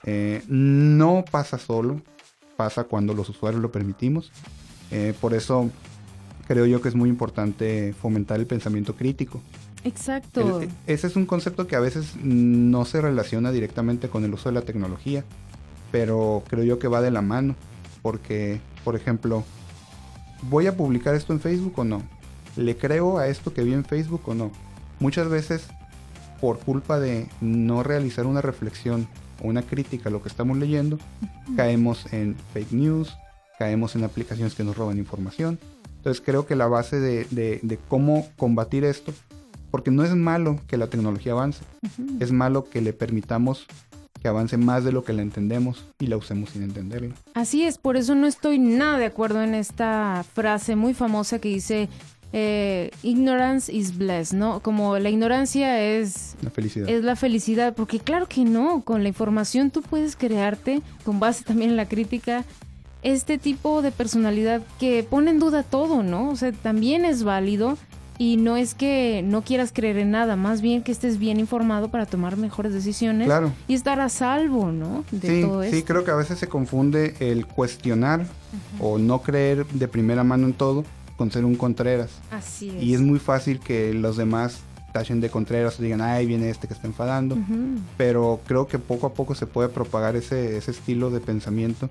Eh, 0.04 0.42
no 0.48 1.24
pasa 1.30 1.58
solo, 1.58 2.00
pasa 2.56 2.84
cuando 2.84 3.14
los 3.14 3.28
usuarios 3.28 3.62
lo 3.62 3.70
permitimos. 3.70 4.32
Eh, 4.90 5.14
por 5.20 5.34
eso 5.34 5.70
creo 6.46 6.66
yo 6.66 6.80
que 6.80 6.88
es 6.88 6.94
muy 6.94 7.08
importante 7.08 7.92
fomentar 7.92 8.40
el 8.40 8.46
pensamiento 8.46 8.96
crítico. 8.96 9.40
Exacto. 9.86 10.60
ese 10.86 11.06
es 11.06 11.16
un 11.16 11.26
concepto 11.26 11.66
que 11.66 11.76
a 11.76 11.80
veces 11.80 12.16
no 12.22 12.84
se 12.84 13.00
relaciona 13.00 13.52
directamente 13.52 14.08
con 14.08 14.24
el 14.24 14.34
uso 14.34 14.48
de 14.48 14.54
la 14.54 14.62
tecnología, 14.62 15.24
pero 15.92 16.42
creo 16.48 16.64
yo 16.64 16.78
que 16.78 16.88
va 16.88 17.00
de 17.00 17.10
la 17.10 17.22
mano 17.22 17.54
porque, 18.02 18.60
por 18.84 18.96
ejemplo, 18.96 19.44
¿voy 20.42 20.66
a 20.66 20.76
publicar 20.76 21.14
esto 21.14 21.32
en 21.32 21.40
Facebook 21.40 21.78
o 21.78 21.84
no? 21.84 22.02
¿Le 22.56 22.76
creo 22.76 23.18
a 23.18 23.28
esto 23.28 23.52
que 23.52 23.62
vi 23.62 23.72
en 23.74 23.84
Facebook 23.84 24.22
o 24.26 24.34
no? 24.34 24.50
Muchas 24.98 25.28
veces, 25.28 25.66
por 26.40 26.58
culpa 26.58 26.98
de 26.98 27.28
no 27.40 27.82
realizar 27.82 28.26
una 28.26 28.40
reflexión 28.40 29.06
o 29.42 29.48
una 29.48 29.62
crítica 29.62 30.08
a 30.08 30.12
lo 30.12 30.22
que 30.22 30.28
estamos 30.28 30.56
leyendo, 30.56 30.98
caemos 31.56 32.12
en 32.12 32.36
fake 32.54 32.72
news, 32.72 33.16
caemos 33.58 33.94
en 33.96 34.04
aplicaciones 34.04 34.54
que 34.54 34.64
nos 34.64 34.76
roban 34.76 34.98
información. 34.98 35.58
Entonces 35.96 36.22
creo 36.24 36.46
que 36.46 36.54
la 36.54 36.66
base 36.66 37.00
de, 37.00 37.78
cómo 37.88 38.28
combatir 38.36 38.84
esto, 38.84 39.12
porque 39.70 39.90
no 39.90 40.04
es 40.04 40.14
malo 40.14 40.60
que 40.66 40.76
la 40.76 40.88
tecnología 40.88 41.32
avance, 41.32 41.62
es 42.20 42.32
malo 42.32 42.64
que 42.64 42.80
le 42.80 42.92
permitamos 42.92 43.66
que 44.20 44.28
avance 44.28 44.56
más 44.56 44.84
de 44.84 44.92
lo 44.92 45.04
que 45.04 45.12
la 45.12 45.22
entendemos 45.22 45.84
y 45.98 46.06
la 46.06 46.16
usemos 46.16 46.50
sin 46.50 46.62
entenderla. 46.62 47.14
Así 47.34 47.64
es, 47.64 47.78
por 47.78 47.96
eso 47.96 48.14
no 48.14 48.26
estoy 48.26 48.58
nada 48.58 48.98
de 48.98 49.06
acuerdo 49.06 49.42
en 49.42 49.54
esta 49.54 50.24
frase 50.34 50.76
muy 50.76 50.94
famosa 50.94 51.38
que 51.38 51.48
dice 51.48 51.88
eh, 52.32 52.90
ignorance 53.02 53.72
is 53.72 53.96
bliss, 53.96 54.32
¿no? 54.32 54.60
Como 54.60 54.98
la 54.98 55.10
ignorancia 55.10 55.80
es 55.82 56.36
la 56.42 56.50
felicidad. 56.50 56.88
Es 56.88 57.04
la 57.04 57.16
felicidad, 57.16 57.74
porque 57.74 58.00
claro 58.00 58.26
que 58.26 58.44
no, 58.44 58.82
con 58.82 59.02
la 59.02 59.08
información 59.08 59.70
tú 59.70 59.82
puedes 59.82 60.16
crearte, 60.16 60.82
con 61.04 61.20
base 61.20 61.44
también 61.44 61.70
en 61.70 61.76
la 61.76 61.88
crítica, 61.88 62.44
este 63.02 63.38
tipo 63.38 63.82
de 63.82 63.92
personalidad 63.92 64.62
que 64.80 65.02
pone 65.08 65.30
en 65.30 65.38
duda 65.38 65.62
todo, 65.62 66.02
¿no? 66.02 66.30
O 66.30 66.36
sea, 66.36 66.52
también 66.52 67.04
es 67.04 67.22
válido 67.22 67.78
y 68.18 68.36
no 68.36 68.56
es 68.56 68.74
que 68.74 69.22
no 69.24 69.42
quieras 69.42 69.72
creer 69.72 69.98
en 69.98 70.10
nada, 70.10 70.36
más 70.36 70.60
bien 70.60 70.82
que 70.82 70.92
estés 70.92 71.18
bien 71.18 71.38
informado 71.38 71.88
para 71.88 72.06
tomar 72.06 72.36
mejores 72.36 72.72
decisiones 72.72 73.30
y 73.68 73.74
estar 73.74 74.00
a 74.00 74.08
salvo, 74.08 74.72
¿no? 74.72 75.04
De 75.10 75.28
sí, 75.28 75.42
todo 75.42 75.62
esto. 75.62 75.76
Sí, 75.76 75.82
creo 75.82 76.04
que 76.04 76.10
a 76.10 76.16
veces 76.16 76.38
se 76.38 76.48
confunde 76.48 77.14
el 77.20 77.46
cuestionar 77.46 78.26
o 78.80 78.98
no 78.98 79.22
creer 79.22 79.66
de 79.66 79.88
primera 79.88 80.24
mano 80.24 80.46
en 80.46 80.52
todo 80.52 80.84
con 81.16 81.30
ser 81.30 81.44
un 81.44 81.56
Contreras. 81.56 82.10
Así 82.30 82.70
es. 82.70 82.82
Y 82.82 82.94
es 82.94 83.00
muy 83.00 83.18
fácil 83.18 83.60
que 83.60 83.92
los 83.94 84.16
demás 84.16 84.60
tachen 84.92 85.20
de 85.20 85.28
Contreras 85.28 85.78
o 85.78 85.82
digan, 85.82 86.00
ay, 86.00 86.26
viene 86.26 86.48
este 86.48 86.68
que 86.68 86.74
está 86.74 86.86
enfadando. 86.86 87.36
Pero 87.96 88.40
creo 88.46 88.66
que 88.66 88.78
poco 88.78 89.06
a 89.06 89.14
poco 89.14 89.34
se 89.34 89.46
puede 89.46 89.68
propagar 89.68 90.16
ese, 90.16 90.56
ese 90.56 90.70
estilo 90.70 91.10
de 91.10 91.20
pensamiento 91.20 91.88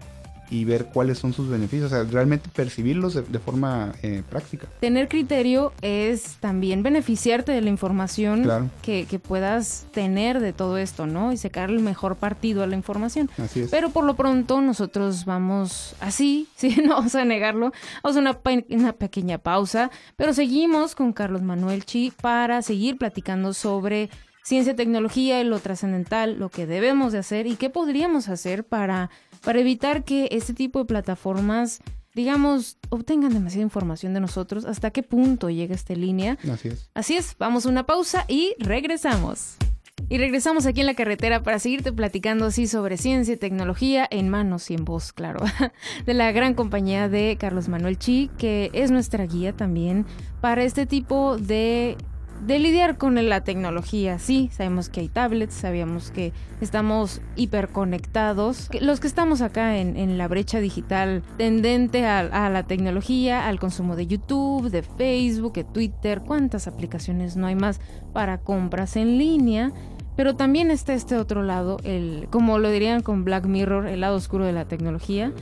y 0.50 0.66
ver 0.66 0.86
cuáles 0.86 1.18
son 1.18 1.34
sus 1.34 1.50
beneficios, 1.50 1.92
o 1.92 1.96
sea, 1.96 2.04
realmente 2.04 2.50
percibirlos 2.54 3.14
de, 3.14 3.40
forma 3.40 3.94
eh, 4.02 4.24
práctica. 4.30 4.68
Tener 4.80 5.08
criterio 5.08 5.74
es 5.82 6.38
también 6.40 6.84
beneficiarte 6.84 7.52
de 7.52 7.62
la 7.62 7.70
información 7.70 8.72
que, 8.82 9.06
que, 9.06 9.20
puedas 9.20 9.86
tener 9.92 10.40
de 10.40 10.54
todo 10.54 10.78
esto, 10.78 11.08
¿no? 11.08 11.32
Y 11.32 11.38
sacar 11.38 11.70
el 11.70 11.80
mejor 11.80 12.16
partido 12.16 12.64
a 12.64 12.68
la 12.68 12.76
información. 12.76 13.30
Así 13.38 13.62
es. 13.62 13.72
Pero 13.72 13.90
por 13.90 14.04
lo 14.04 14.16
pronto 14.16 14.62
nosotros 14.62 15.26
vamos 15.26 15.96
así, 16.00 16.48
sí, 16.56 16.78
no 16.84 16.96
vamos 16.96 17.16
a 17.16 17.26
negarlo, 17.26 17.72
vamos 18.04 18.18
a 18.18 18.20
una, 18.20 18.40
una 18.70 18.94
pequeña 18.94 19.38
pausa, 19.38 19.92
pero 20.16 20.34
seguimos 20.34 20.96
con 20.96 21.14
Carlos 21.14 21.42
Manuel 21.42 21.86
Chi 21.86 22.12
para 22.22 22.62
seguir 22.62 22.98
platicando 22.98 23.54
sobre 23.54 24.10
ciencia, 24.46 24.76
tecnología 24.76 25.42
y 25.42 25.44
lo 25.44 25.60
trascendental, 25.60 26.38
lo 26.38 26.50
que 26.50 26.68
debemos 26.68 27.12
de 27.12 27.18
hacer 27.18 27.48
y 27.48 27.56
qué 27.56 27.72
podríamos 27.72 28.30
hacer 28.30 28.64
para 28.64 29.10
para 29.44 29.60
evitar 29.60 30.04
que 30.04 30.30
este 30.32 30.54
tipo 30.54 30.80
de 30.80 30.86
plataformas, 30.86 31.82
digamos, 32.14 32.78
obtengan 32.90 33.34
demasiada 33.34 33.64
información 33.64 34.14
de 34.14 34.20
nosotros, 34.20 34.66
hasta 34.66 34.92
qué 34.92 35.04
punto 35.04 35.50
llega 35.50 35.76
esta 35.76 35.94
línea. 35.94 36.38
Así 36.52 36.70
es. 36.70 36.90
Así 36.94 37.16
es, 37.16 37.36
vamos 37.38 37.66
a 37.66 37.70
una 37.70 37.86
pausa 37.86 38.26
y 38.28 38.56
regresamos. 38.60 39.58
Y 40.08 40.20
regresamos 40.20 40.68
aquí 40.68 40.82
en 40.82 40.86
la 40.86 40.94
carretera 40.94 41.42
para 41.42 41.58
seguirte 41.58 41.92
platicando 41.92 42.46
así 42.46 42.68
sobre 42.68 42.98
ciencia 42.98 43.34
y 43.34 43.38
tecnología 43.38 44.08
en 44.12 44.30
manos 44.30 44.70
y 44.70 44.76
en 44.76 44.86
voz, 44.86 45.14
claro, 45.14 45.40
de 46.06 46.14
la 46.14 46.32
gran 46.32 46.54
compañía 46.54 47.10
de 47.10 47.38
Carlos 47.40 47.70
Manuel 47.70 47.98
Chi, 47.98 48.30
que 48.38 48.70
es 48.74 48.92
nuestra 48.92 49.26
guía 49.26 49.54
también 49.54 50.06
para 50.42 50.64
este 50.64 50.86
tipo 50.86 51.38
de 51.38 51.98
de 52.46 52.60
lidiar 52.60 52.98
con 52.98 53.16
la 53.28 53.44
tecnología. 53.44 54.20
Sí, 54.20 54.50
sabemos 54.54 54.90
que 54.90 55.02
hay 55.02 55.10
tablets, 55.10 55.54
sabíamos 55.54 56.12
que 56.12 56.32
estamos 56.62 57.22
hiperconectados. 57.36 58.70
Los 58.82 59.00
que 59.00 59.08
estamos 59.08 59.42
acá 59.42 59.78
en, 59.78 60.18
la 60.18 60.28
brecha 60.28 60.60
digital 60.60 61.24
tendente 61.38 62.06
a, 62.06 62.50
la 62.50 62.64
tecnología, 62.64 63.48
al 63.48 63.60
consumo 63.60 63.96
de 63.96 64.08
YouTube, 64.08 64.70
de 64.70 64.84
Facebook, 64.84 65.54
de 65.54 65.64
Twitter, 65.64 66.22
cuántas 66.22 66.68
aplicaciones 66.68 67.36
no 67.36 67.48
hay 67.48 67.56
más 67.56 67.80
para 68.14 68.38
compras 68.38 68.96
en 68.96 69.18
línea. 69.18 69.72
Pero 70.16 70.36
también 70.36 70.72
está 70.72 70.94
este 70.94 71.18
otro 71.18 71.44
lado, 71.44 71.78
el, 71.84 72.28
como 72.30 72.58
lo 72.58 72.70
dirían 72.70 73.02
con 73.02 73.26
Black 73.26 73.46
Mirror, 73.46 73.88
el 73.88 74.00
lado 74.00 74.16
oscuro 74.16 74.46
de 74.46 74.54
la 74.54 74.66
tecnología 74.66 75.34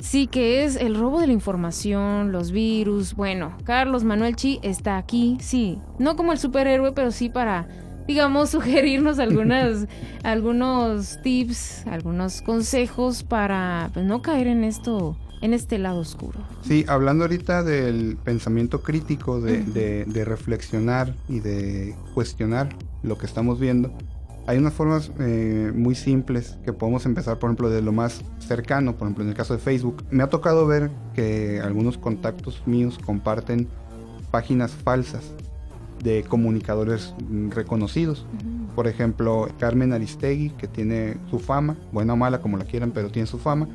Sí, 0.00 0.26
que 0.26 0.64
es 0.64 0.76
el 0.76 0.94
robo 0.94 1.20
de 1.20 1.26
la 1.26 1.32
información, 1.32 2.32
los 2.32 2.50
virus. 2.50 3.14
Bueno, 3.14 3.56
Carlos 3.64 4.04
Manuel 4.04 4.36
Chi 4.36 4.60
está 4.62 4.98
aquí, 4.98 5.38
sí. 5.40 5.78
No 5.98 6.16
como 6.16 6.32
el 6.32 6.38
superhéroe, 6.38 6.92
pero 6.92 7.10
sí 7.10 7.28
para, 7.28 7.68
digamos, 8.06 8.50
sugerirnos 8.50 9.18
algunas, 9.18 9.86
algunos 10.22 11.20
tips, 11.22 11.86
algunos 11.86 12.42
consejos 12.42 13.22
para 13.22 13.90
pues, 13.94 14.06
no 14.06 14.22
caer 14.22 14.46
en 14.46 14.64
esto, 14.64 15.16
en 15.40 15.54
este 15.54 15.78
lado 15.78 16.00
oscuro. 16.00 16.38
Sí, 16.62 16.84
hablando 16.88 17.24
ahorita 17.24 17.62
del 17.62 18.16
pensamiento 18.22 18.82
crítico, 18.82 19.40
de, 19.40 20.04
de 20.06 20.24
reflexionar 20.24 21.14
y 21.28 21.40
de 21.40 21.94
cuestionar 22.14 22.68
lo 23.02 23.18
que 23.18 23.26
estamos 23.26 23.58
viendo 23.58 23.92
hay 24.46 24.58
unas 24.58 24.72
formas 24.72 25.10
eh, 25.18 25.72
muy 25.74 25.94
simples 25.94 26.58
que 26.64 26.72
podemos 26.72 27.04
empezar, 27.04 27.38
por 27.38 27.48
ejemplo, 27.48 27.68
de 27.68 27.82
lo 27.82 27.92
más 27.92 28.22
cercano, 28.38 28.96
por 28.96 29.06
ejemplo, 29.06 29.24
en 29.24 29.30
el 29.30 29.36
caso 29.36 29.54
de 29.54 29.58
Facebook. 29.58 30.04
Me 30.10 30.22
ha 30.22 30.28
tocado 30.28 30.66
ver 30.66 30.90
que 31.14 31.60
algunos 31.62 31.98
contactos 31.98 32.62
míos 32.66 32.98
comparten 33.04 33.68
páginas 34.30 34.70
falsas 34.70 35.32
de 36.02 36.22
comunicadores 36.22 37.14
reconocidos. 37.48 38.26
Por 38.76 38.86
ejemplo, 38.86 39.48
Carmen 39.58 39.92
Aristegui, 39.92 40.50
que 40.50 40.68
tiene 40.68 41.16
su 41.30 41.40
fama, 41.40 41.76
buena 41.92 42.12
o 42.12 42.16
mala, 42.16 42.40
como 42.40 42.56
la 42.56 42.64
quieran, 42.64 42.92
pero 42.92 43.10
tiene 43.10 43.26
su 43.26 43.38
fama. 43.38 43.66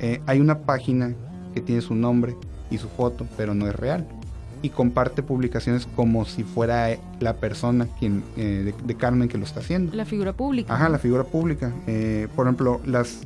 Eh, 0.00 0.22
hay 0.26 0.40
una 0.40 0.60
página 0.60 1.14
que 1.52 1.60
tiene 1.60 1.82
su 1.82 1.94
nombre 1.94 2.34
y 2.70 2.78
su 2.78 2.88
foto, 2.88 3.26
pero 3.36 3.54
no 3.54 3.66
es 3.66 3.74
real 3.74 4.06
y 4.62 4.70
comparte 4.70 5.22
publicaciones 5.22 5.86
como 5.86 6.24
si 6.24 6.42
fuera 6.42 6.96
la 7.20 7.34
persona 7.34 7.86
quien 7.98 8.22
eh, 8.36 8.74
de, 8.84 8.94
Carmen 8.94 9.28
que 9.28 9.38
lo 9.38 9.44
está 9.44 9.60
haciendo. 9.60 9.94
La 9.94 10.04
figura 10.04 10.32
pública. 10.32 10.74
Ajá, 10.74 10.88
la 10.88 10.98
figura 10.98 11.24
pública. 11.24 11.72
Eh, 11.86 12.28
por 12.34 12.46
ejemplo, 12.46 12.80
las 12.84 13.20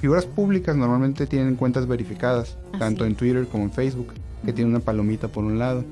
figuras 0.00 0.24
públicas 0.24 0.76
normalmente 0.76 1.26
tienen 1.26 1.56
cuentas 1.56 1.86
verificadas, 1.86 2.56
tanto 2.78 3.04
en 3.04 3.14
Twitter 3.14 3.46
como 3.46 3.64
en 3.64 3.72
Facebook, 3.72 4.14
que 4.44 4.52
tiene 4.52 4.70
una 4.70 4.80
palomita 4.80 5.28
por 5.28 5.44
un 5.44 5.58
lado. 5.58 5.84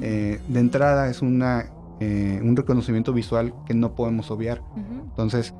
Eh, 0.00 0.40
de 0.48 0.60
entrada 0.60 1.08
es 1.08 1.20
una, 1.22 1.66
un 2.00 2.56
reconocimiento 2.56 3.12
visual 3.12 3.52
que 3.66 3.74
no 3.74 3.92
podemos 3.94 4.30
obviar. 4.30 4.62
Entonces, 5.10 5.52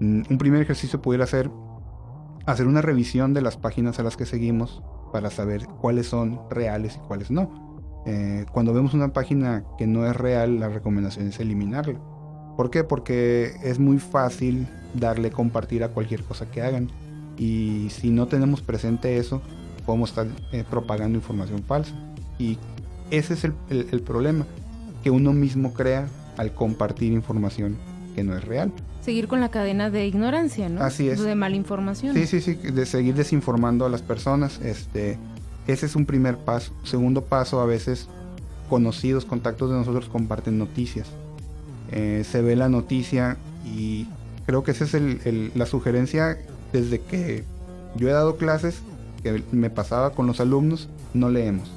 mm, 0.00 0.22
un 0.30 0.38
primer 0.38 0.62
ejercicio 0.62 1.02
pudiera 1.02 1.26
ser 1.26 1.50
hacer 2.46 2.66
una 2.66 2.82
revisión 2.82 3.34
de 3.34 3.40
las 3.40 3.56
páginas 3.56 3.98
a 3.98 4.02
las 4.02 4.16
que 4.16 4.26
seguimos 4.26 4.82
para 5.12 5.30
saber 5.30 5.66
cuáles 5.80 6.08
son 6.08 6.40
reales 6.50 6.96
y 6.96 7.06
cuáles 7.06 7.30
no. 7.30 7.73
Eh, 8.06 8.44
cuando 8.52 8.74
vemos 8.74 8.94
una 8.94 9.12
página 9.12 9.64
que 9.78 9.86
no 9.86 10.06
es 10.06 10.16
real, 10.16 10.60
la 10.60 10.68
recomendación 10.68 11.28
es 11.28 11.40
eliminarla. 11.40 11.98
¿Por 12.56 12.70
qué? 12.70 12.84
Porque 12.84 13.52
es 13.62 13.78
muy 13.78 13.98
fácil 13.98 14.68
darle 14.94 15.30
compartir 15.30 15.82
a 15.82 15.88
cualquier 15.88 16.22
cosa 16.22 16.50
que 16.50 16.62
hagan. 16.62 16.90
Y 17.36 17.88
si 17.90 18.10
no 18.10 18.26
tenemos 18.26 18.62
presente 18.62 19.16
eso, 19.16 19.42
podemos 19.86 20.10
estar 20.10 20.26
eh, 20.52 20.64
propagando 20.68 21.18
información 21.18 21.62
falsa. 21.62 21.94
Y 22.38 22.58
ese 23.10 23.34
es 23.34 23.44
el, 23.44 23.54
el, 23.70 24.00
problema, 24.02 24.46
que 25.02 25.10
uno 25.10 25.32
mismo 25.32 25.72
crea 25.72 26.06
al 26.36 26.52
compartir 26.54 27.12
información 27.12 27.76
que 28.14 28.22
no 28.22 28.36
es 28.36 28.44
real. 28.44 28.72
Seguir 29.00 29.28
con 29.28 29.40
la 29.40 29.50
cadena 29.50 29.90
de 29.90 30.06
ignorancia, 30.06 30.68
¿no? 30.68 30.80
Así 30.80 31.08
es. 31.08 31.20
De 31.20 31.34
malinformación. 31.34 32.14
Sí, 32.14 32.26
sí, 32.26 32.40
sí, 32.40 32.54
de 32.54 32.86
seguir 32.86 33.14
desinformando 33.14 33.84
a 33.84 33.88
las 33.88 34.02
personas. 34.02 34.60
Este, 34.60 35.18
ese 35.66 35.86
es 35.86 35.96
un 35.96 36.06
primer 36.06 36.36
paso. 36.38 36.72
Segundo 36.84 37.22
paso, 37.22 37.60
a 37.60 37.66
veces 37.66 38.08
conocidos, 38.68 39.24
contactos 39.24 39.70
de 39.70 39.76
nosotros 39.76 40.08
comparten 40.08 40.58
noticias. 40.58 41.08
Eh, 41.92 42.24
se 42.28 42.42
ve 42.42 42.56
la 42.56 42.68
noticia 42.68 43.36
y 43.64 44.06
creo 44.46 44.64
que 44.64 44.72
esa 44.72 44.84
es 44.84 44.94
el, 44.94 45.52
la 45.54 45.66
sugerencia 45.66 46.38
desde 46.72 47.00
que 47.00 47.44
yo 47.96 48.08
he 48.08 48.12
dado 48.12 48.36
clases, 48.36 48.80
que 49.22 49.42
me 49.52 49.70
pasaba 49.70 50.10
con 50.10 50.26
los 50.26 50.40
alumnos, 50.40 50.88
no 51.12 51.30
leemos. 51.30 51.70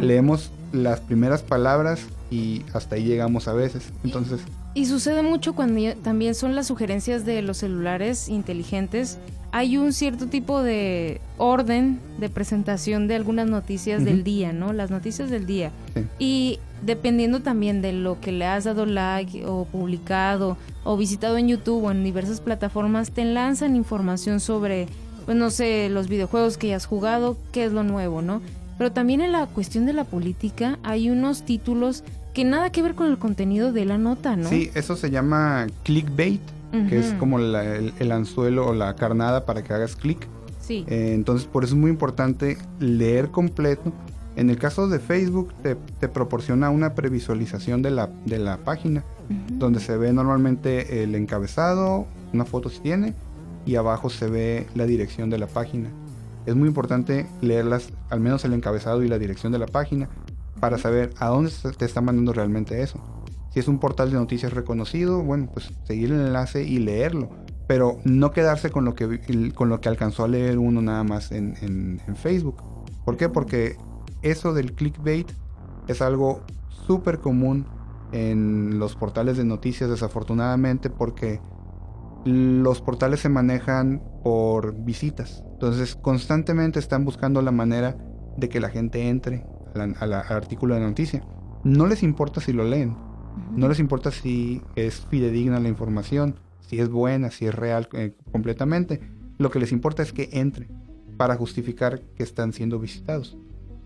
Leemos 0.00 0.50
las 0.72 1.00
primeras 1.00 1.42
palabras 1.42 2.06
y 2.30 2.62
hasta 2.72 2.96
ahí 2.96 3.04
llegamos 3.04 3.46
a 3.46 3.52
veces. 3.52 3.84
Entonces... 4.02 4.40
Y 4.74 4.86
sucede 4.86 5.22
mucho 5.22 5.54
cuando 5.54 5.94
también 6.02 6.34
son 6.34 6.56
las 6.56 6.66
sugerencias 6.66 7.24
de 7.24 7.42
los 7.42 7.58
celulares 7.58 8.28
inteligentes. 8.28 9.18
Hay 9.56 9.76
un 9.76 9.92
cierto 9.92 10.26
tipo 10.26 10.64
de 10.64 11.20
orden 11.38 12.00
de 12.18 12.28
presentación 12.28 13.06
de 13.06 13.14
algunas 13.14 13.46
noticias 13.46 14.04
del 14.04 14.24
día, 14.24 14.52
¿no? 14.52 14.72
Las 14.72 14.90
noticias 14.90 15.30
del 15.30 15.46
día. 15.46 15.70
Y 16.18 16.58
dependiendo 16.82 17.38
también 17.38 17.80
de 17.80 17.92
lo 17.92 18.20
que 18.20 18.32
le 18.32 18.46
has 18.46 18.64
dado 18.64 18.84
like 18.84 19.46
o 19.46 19.64
publicado 19.66 20.56
o 20.82 20.96
visitado 20.96 21.38
en 21.38 21.46
YouTube 21.46 21.84
o 21.84 21.92
en 21.92 22.02
diversas 22.02 22.40
plataformas, 22.40 23.12
te 23.12 23.24
lanzan 23.24 23.76
información 23.76 24.40
sobre, 24.40 24.88
pues 25.24 25.36
no 25.36 25.50
sé, 25.50 25.88
los 25.88 26.08
videojuegos 26.08 26.58
que 26.58 26.66
ya 26.66 26.76
has 26.76 26.86
jugado, 26.86 27.36
qué 27.52 27.64
es 27.64 27.70
lo 27.70 27.84
nuevo, 27.84 28.22
¿no? 28.22 28.42
Pero 28.76 28.90
también 28.90 29.20
en 29.20 29.30
la 29.30 29.46
cuestión 29.46 29.86
de 29.86 29.92
la 29.92 30.02
política 30.02 30.80
hay 30.82 31.10
unos 31.10 31.44
títulos 31.44 32.02
que 32.32 32.44
nada 32.44 32.70
que 32.70 32.82
ver 32.82 32.96
con 32.96 33.06
el 33.06 33.18
contenido 33.18 33.72
de 33.72 33.84
la 33.84 33.98
nota, 33.98 34.34
¿no? 34.34 34.48
Sí, 34.48 34.72
eso 34.74 34.96
se 34.96 35.12
llama 35.12 35.68
clickbait, 35.84 36.40
que 36.88 36.98
es 36.98 37.14
como 37.14 37.38
el, 37.38 38.12
anzuelo 38.12 38.66
o 38.66 38.74
la 38.74 38.94
carnada 38.96 39.44
para 39.44 39.62
que 39.62 39.72
hagas 39.72 39.96
clic. 39.96 40.26
Sí. 40.60 40.84
Eh, 40.88 41.12
entonces, 41.14 41.46
por 41.46 41.64
eso 41.64 41.74
es 41.74 41.80
muy 41.80 41.90
importante 41.90 42.58
leer 42.80 43.30
completo. 43.30 43.92
En 44.36 44.50
el 44.50 44.58
caso 44.58 44.88
de 44.88 44.98
Facebook, 44.98 45.52
te, 45.62 46.08
proporciona 46.08 46.70
una 46.70 46.94
previsualización 46.94 47.82
de 47.82 47.90
la, 47.90 48.10
de 48.24 48.38
la 48.38 48.58
página, 48.58 49.04
donde 49.52 49.80
se 49.80 49.96
ve 49.96 50.12
normalmente 50.12 51.02
el 51.02 51.14
encabezado, 51.14 52.06
una 52.32 52.44
foto 52.44 52.68
si 52.68 52.80
tiene, 52.80 53.14
y 53.64 53.76
abajo 53.76 54.10
se 54.10 54.28
ve 54.28 54.66
la 54.74 54.86
dirección 54.86 55.30
de 55.30 55.38
la 55.38 55.46
página. 55.46 55.88
Es 56.46 56.54
muy 56.54 56.68
importante 56.68 57.26
leerlas, 57.40 57.90
al 58.10 58.20
menos 58.20 58.44
el 58.44 58.52
encabezado 58.52 59.02
y 59.02 59.08
la 59.08 59.18
dirección 59.18 59.52
de 59.52 59.58
la 59.58 59.66
página, 59.66 60.08
para 60.60 60.78
saber 60.78 61.10
a 61.18 61.28
dónde 61.28 61.52
te 61.76 61.84
está 61.84 62.00
mandando 62.00 62.32
realmente 62.32 62.82
eso. 62.82 63.00
Si 63.54 63.60
es 63.60 63.68
un 63.68 63.78
portal 63.78 64.10
de 64.10 64.16
noticias 64.16 64.52
reconocido, 64.52 65.22
bueno, 65.22 65.48
pues 65.52 65.72
seguir 65.84 66.10
el 66.10 66.20
enlace 66.20 66.64
y 66.64 66.80
leerlo. 66.80 67.30
Pero 67.68 67.98
no 68.02 68.32
quedarse 68.32 68.72
con 68.72 68.84
lo 68.84 68.96
que, 68.96 69.52
con 69.54 69.68
lo 69.68 69.80
que 69.80 69.88
alcanzó 69.88 70.24
a 70.24 70.28
leer 70.28 70.58
uno 70.58 70.82
nada 70.82 71.04
más 71.04 71.30
en, 71.30 71.54
en, 71.62 72.16
Facebook. 72.16 72.64
¿Por 73.04 73.16
qué? 73.16 73.28
Porque 73.28 73.76
eso 74.22 74.54
del 74.54 74.72
clickbait 74.72 75.30
es 75.86 76.02
algo 76.02 76.42
súper 76.68 77.20
común 77.20 77.64
en 78.10 78.80
los 78.80 78.96
portales 78.96 79.36
de 79.36 79.44
noticias, 79.44 79.88
desafortunadamente, 79.88 80.90
porque 80.90 81.40
los 82.24 82.80
portales 82.80 83.20
se 83.20 83.28
manejan 83.28 84.02
por 84.24 84.74
visitas. 84.74 85.44
Entonces, 85.52 85.94
constantemente 85.94 86.80
están 86.80 87.04
buscando 87.04 87.40
la 87.40 87.52
manera 87.52 87.96
de 88.36 88.48
que 88.48 88.58
la 88.58 88.68
gente 88.68 89.08
entre 89.08 89.46
al, 89.74 90.12
artículo 90.12 90.74
de 90.74 90.80
noticia. 90.80 91.22
No 91.62 91.86
les 91.86 92.02
importa 92.02 92.40
si 92.40 92.52
lo 92.52 92.64
leen, 92.64 92.96
no 93.56 93.68
les 93.68 93.78
importa 93.78 94.10
si 94.10 94.62
es 94.76 95.06
fidedigna 95.10 95.60
la 95.60 95.68
información, 95.68 96.36
si 96.60 96.80
es 96.80 96.88
buena, 96.88 97.30
si 97.30 97.46
es 97.46 97.54
real 97.54 97.88
eh, 97.92 98.14
completamente. 98.32 99.00
Lo 99.38 99.50
que 99.50 99.58
les 99.58 99.72
importa 99.72 100.02
es 100.02 100.12
que 100.12 100.28
entre 100.32 100.68
para 101.16 101.36
justificar 101.36 102.00
que 102.16 102.22
están 102.22 102.52
siendo 102.52 102.78
visitados. 102.78 103.36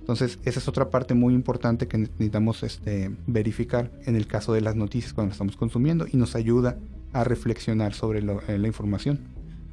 Entonces, 0.00 0.38
esa 0.44 0.58
es 0.58 0.68
otra 0.68 0.88
parte 0.88 1.12
muy 1.12 1.34
importante 1.34 1.87
que 1.87 1.98
necesitamos 1.98 2.62
este, 2.62 3.14
verificar 3.26 3.90
en 4.06 4.16
el 4.16 4.26
caso 4.26 4.54
de 4.54 4.62
las 4.62 4.74
noticias 4.74 5.12
cuando 5.12 5.28
las 5.28 5.34
estamos 5.34 5.56
consumiendo 5.56 6.06
y 6.11 6.16
nos 6.16 6.34
ayuda 6.34 6.78
a 7.12 7.24
reflexionar 7.24 7.92
sobre 7.92 8.20
eh, 8.20 8.58
la 8.58 8.66
información. 8.66 9.20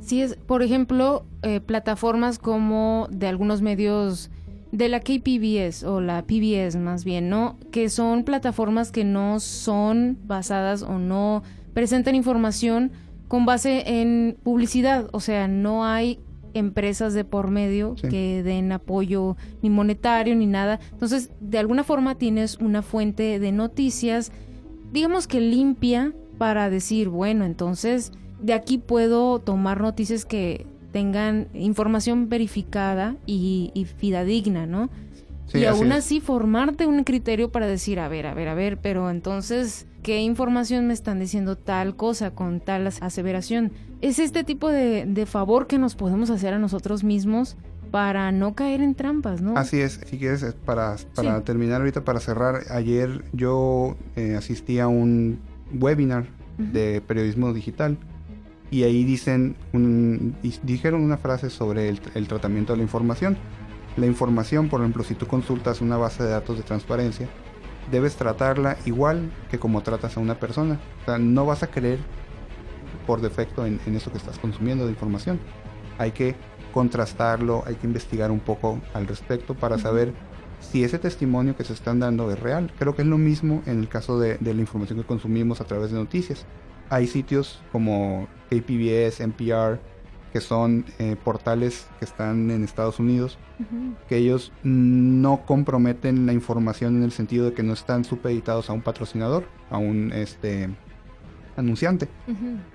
Sí, 0.01 0.21
es, 0.21 0.35
por 0.35 0.61
ejemplo, 0.61 1.25
eh, 1.41 1.61
plataformas 1.61 2.37
como 2.37 3.07
de 3.11 3.27
algunos 3.27 3.61
medios 3.61 4.29
de 4.75 4.89
la 4.89 4.99
KPBS 4.99 5.83
o 5.83 6.01
la 6.01 6.23
PBS 6.23 6.77
más 6.77 7.05
bien, 7.05 7.29
¿no? 7.29 7.57
Que 7.71 7.89
son 7.89 8.23
plataformas 8.23 8.91
que 8.91 9.03
no 9.03 9.39
son 9.39 10.17
basadas 10.25 10.81
o 10.83 10.99
no 10.99 11.43
presentan 11.73 12.15
información 12.15 12.91
con 13.27 13.45
base 13.45 14.01
en 14.01 14.37
publicidad, 14.43 15.09
o 15.11 15.19
sea, 15.19 15.47
no 15.47 15.85
hay 15.85 16.19
empresas 16.53 17.13
de 17.13 17.25
por 17.25 17.49
medio 17.49 17.95
que 17.95 18.43
den 18.43 18.71
apoyo 18.71 19.35
ni 19.61 19.69
monetario 19.69 20.35
ni 20.35 20.45
nada. 20.45 20.79
Entonces, 20.91 21.31
de 21.41 21.57
alguna 21.57 21.83
forma 21.83 22.15
tienes 22.15 22.57
una 22.57 22.81
fuente 22.81 23.39
de 23.39 23.51
noticias, 23.51 24.31
digamos 24.93 25.27
que 25.27 25.41
limpia 25.41 26.13
para 26.37 26.69
decir, 26.69 27.09
bueno, 27.09 27.45
entonces 27.45 28.13
de 28.39 28.53
aquí 28.53 28.77
puedo 28.77 29.39
tomar 29.39 29.81
noticias 29.81 30.23
que 30.25 30.65
tengan 30.95 31.49
información 31.53 32.29
verificada 32.29 33.17
y, 33.25 33.69
y 33.73 33.83
fidedigna, 33.83 34.65
¿no? 34.65 34.89
y 35.53 35.65
aún 35.65 35.91
así 35.91 36.21
formarte 36.21 36.87
un 36.87 37.03
criterio 37.03 37.51
para 37.51 37.67
decir, 37.67 37.99
a 37.99 38.07
ver, 38.07 38.25
a 38.27 38.33
ver, 38.33 38.47
a 38.47 38.53
ver, 38.53 38.77
pero 38.77 39.09
entonces, 39.09 39.87
¿qué 40.03 40.21
información 40.21 40.87
me 40.87 40.93
están 40.93 41.19
diciendo 41.19 41.57
tal 41.57 41.97
cosa 41.97 42.31
con 42.31 42.61
tal 42.61 42.87
aseveración? 42.87 43.73
Es 43.99 44.19
este 44.19 44.45
tipo 44.45 44.69
de, 44.69 45.25
favor 45.25 45.67
que 45.67 45.77
nos 45.79 45.95
podemos 45.95 46.29
hacer 46.29 46.53
a 46.53 46.59
nosotros 46.59 47.03
mismos 47.03 47.57
para 47.91 48.31
no 48.31 48.55
caer 48.55 48.79
en 48.79 48.95
trampas, 48.95 49.41
¿no? 49.41 49.57
Así 49.57 49.81
es, 49.81 49.99
si 50.05 50.17
quieres, 50.17 50.45
para, 50.63 50.95
para 51.13 51.41
terminar 51.41 51.81
ahorita, 51.81 52.05
para 52.05 52.21
cerrar, 52.21 52.61
ayer 52.69 53.25
yo 53.33 53.97
eh, 54.15 54.35
asistí 54.37 54.79
a 54.79 54.87
un 54.87 55.41
webinar 55.73 56.27
de 56.57 57.01
periodismo 57.05 57.51
digital 57.51 57.97
y 58.75 58.83
ahí 58.83 59.05
dicen 59.05 59.55
dijeron 60.63 61.01
una 61.01 61.15
frase 61.15 61.49
sobre 61.49 61.87
el, 61.87 62.27
tratamiento 62.27 62.73
de 62.73 62.77
la 62.77 62.83
información. 62.83 63.37
La 63.95 64.05
información, 64.05 64.67
por 64.67 64.81
ejemplo, 64.81 65.01
si 65.05 65.15
tú 65.15 65.27
consultas 65.27 65.79
una 65.79 65.95
base 65.95 66.23
de 66.23 66.31
datos 66.31 66.57
de 66.57 66.63
transparencia, 66.63 67.29
debes 67.89 68.17
tratarla 68.17 68.75
igual 68.85 69.31
que 69.49 69.59
como 69.59 69.81
tratas 69.81 70.17
a 70.17 70.19
una 70.19 70.41
persona. 70.41 70.77
O 71.01 71.05
sea, 71.05 71.17
no 71.17 71.45
vas 71.45 71.63
a 71.63 71.67
creer 71.67 71.99
por 73.07 73.21
defecto 73.21 73.65
en, 73.65 73.79
eso 73.95 74.11
que 74.11 74.17
estás 74.17 74.39
consumiendo 74.39 74.83
de 74.83 74.91
información. 74.91 75.39
Hay 75.97 76.11
que 76.11 76.35
contrastarlo, 76.73 77.63
hay 77.65 77.75
que 77.75 77.87
investigar 77.87 78.29
un 78.29 78.41
poco 78.41 78.81
al 78.93 79.07
respecto 79.07 79.53
para 79.53 79.77
saber 79.77 80.11
si 80.59 80.83
ese 80.83 80.99
testimonio 80.99 81.55
que 81.55 81.63
se 81.63 81.71
están 81.71 82.01
dando 82.01 82.29
es 82.29 82.41
real. 82.41 82.73
Creo 82.77 82.93
que 82.93 83.03
es 83.03 83.07
lo 83.07 83.17
mismo 83.17 83.63
en 83.67 83.79
el 83.79 83.87
caso 83.87 84.19
de 84.19 84.37
la 84.41 84.59
información 84.59 84.99
que 84.99 85.07
consumimos 85.07 85.61
a 85.61 85.63
través 85.63 85.91
de 85.91 85.97
noticias 85.97 86.45
hay 86.89 87.07
sitios 87.07 87.61
como 87.71 88.27
KPBS, 88.49 89.21
NPR, 89.21 89.79
que 90.35 90.41
son 90.41 90.83
eh, 90.99 91.15
portales 91.23 91.87
que 91.97 92.03
están 92.03 92.51
en 92.51 92.63
Estados 92.65 92.99
Unidos, 92.99 93.37
que 94.09 94.17
ellos 94.17 94.51
no 94.63 95.45
comprometen 95.45 96.25
la 96.25 96.33
información 96.33 96.97
en 96.97 97.03
el 97.03 97.13
sentido 97.13 97.45
de 97.45 97.53
que 97.53 97.63
no 97.63 97.71
están 97.71 98.03
supeditados 98.03 98.69
a 98.69 98.73
un 98.73 98.81
patrocinador, 98.81 99.45
a 99.69 99.77
un 99.77 100.11
este 100.11 100.69
anunciante. 101.55 102.09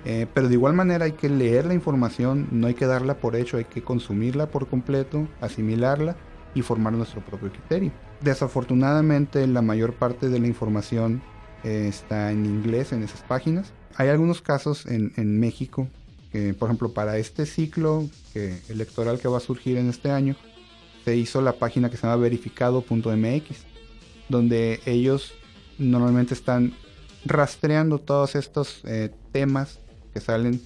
Eh, 0.06 0.26
pero 0.32 0.48
de 0.48 0.54
igual 0.54 0.72
manera 0.72 1.04
hay 1.04 1.12
que 1.12 1.28
leer 1.28 1.66
la 1.66 1.74
información, 1.74 2.48
no 2.50 2.66
hay 2.66 2.72
que 2.72 2.86
darla 2.86 3.18
por 3.18 3.36
hecho, 3.36 3.58
hay 3.58 3.64
que 3.64 3.82
consumirla 3.82 4.46
por 4.46 4.66
completo, 4.66 5.28
asimilarla 5.42 6.16
y 6.54 6.62
formar 6.62 6.94
nuestro 6.94 7.20
propio 7.20 7.50
criterio. 7.50 7.92
Desafortunadamente 8.22 9.46
la 9.46 9.60
mayor 9.60 9.92
parte 9.92 10.28
de 10.28 10.40
la 10.40 10.46
información 10.46 11.20
eh, 11.64 11.86
está 11.88 12.32
en 12.32 12.44
inglés 12.46 12.92
en 12.92 13.02
esas 13.02 13.22
páginas. 13.22 13.72
Hay 13.96 14.08
algunos 14.08 14.40
casos 14.40 14.86
en, 14.86 15.40
México 15.40 15.88
que, 16.32 16.54
por 16.54 16.68
ejemplo, 16.68 16.92
para 16.92 17.18
este 17.18 17.44
ciclo 17.44 18.08
electoral 18.68 19.18
que 19.18 19.28
va 19.28 19.38
a 19.38 19.40
surgir 19.40 19.76
en 19.76 19.88
este 19.88 20.10
año, 20.10 20.36
se 21.04 21.16
hizo 21.16 21.40
la 21.40 21.54
página 21.54 21.90
que 21.90 21.96
se 21.96 22.06
llama 22.06 22.16
verificado.mx, 22.16 23.56
donde 24.28 24.80
ellos 24.86 25.32
normalmente 25.78 26.34
están 26.34 26.74
rastreando 27.24 27.98
todos 27.98 28.34
estos 28.34 28.80
eh, 28.84 29.10
temas 29.32 29.78
que 30.12 30.20
salen, 30.20 30.60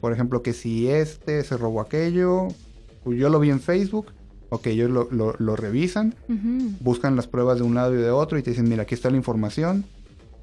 por 0.00 0.12
ejemplo, 0.12 0.42
que 0.42 0.52
si 0.52 0.88
este 0.88 1.44
se 1.44 1.56
robó 1.56 1.80
aquello, 1.80 2.48
yo 3.04 3.28
lo 3.28 3.40
vi 3.40 3.50
en 3.50 3.60
Facebook, 3.60 4.06
ok, 4.48 4.66
ellos 4.68 4.90
lo, 4.90 5.56
revisan, 5.56 6.14
buscan 6.80 7.16
las 7.16 7.26
pruebas 7.26 7.58
de 7.58 7.64
un 7.64 7.74
lado 7.74 7.94
y 7.94 7.98
de 7.98 8.10
otro 8.10 8.38
y 8.38 8.42
te 8.42 8.50
dicen, 8.50 8.68
mira, 8.68 8.82
aquí 8.82 8.94
está 8.94 9.10
la 9.10 9.16
información, 9.16 9.84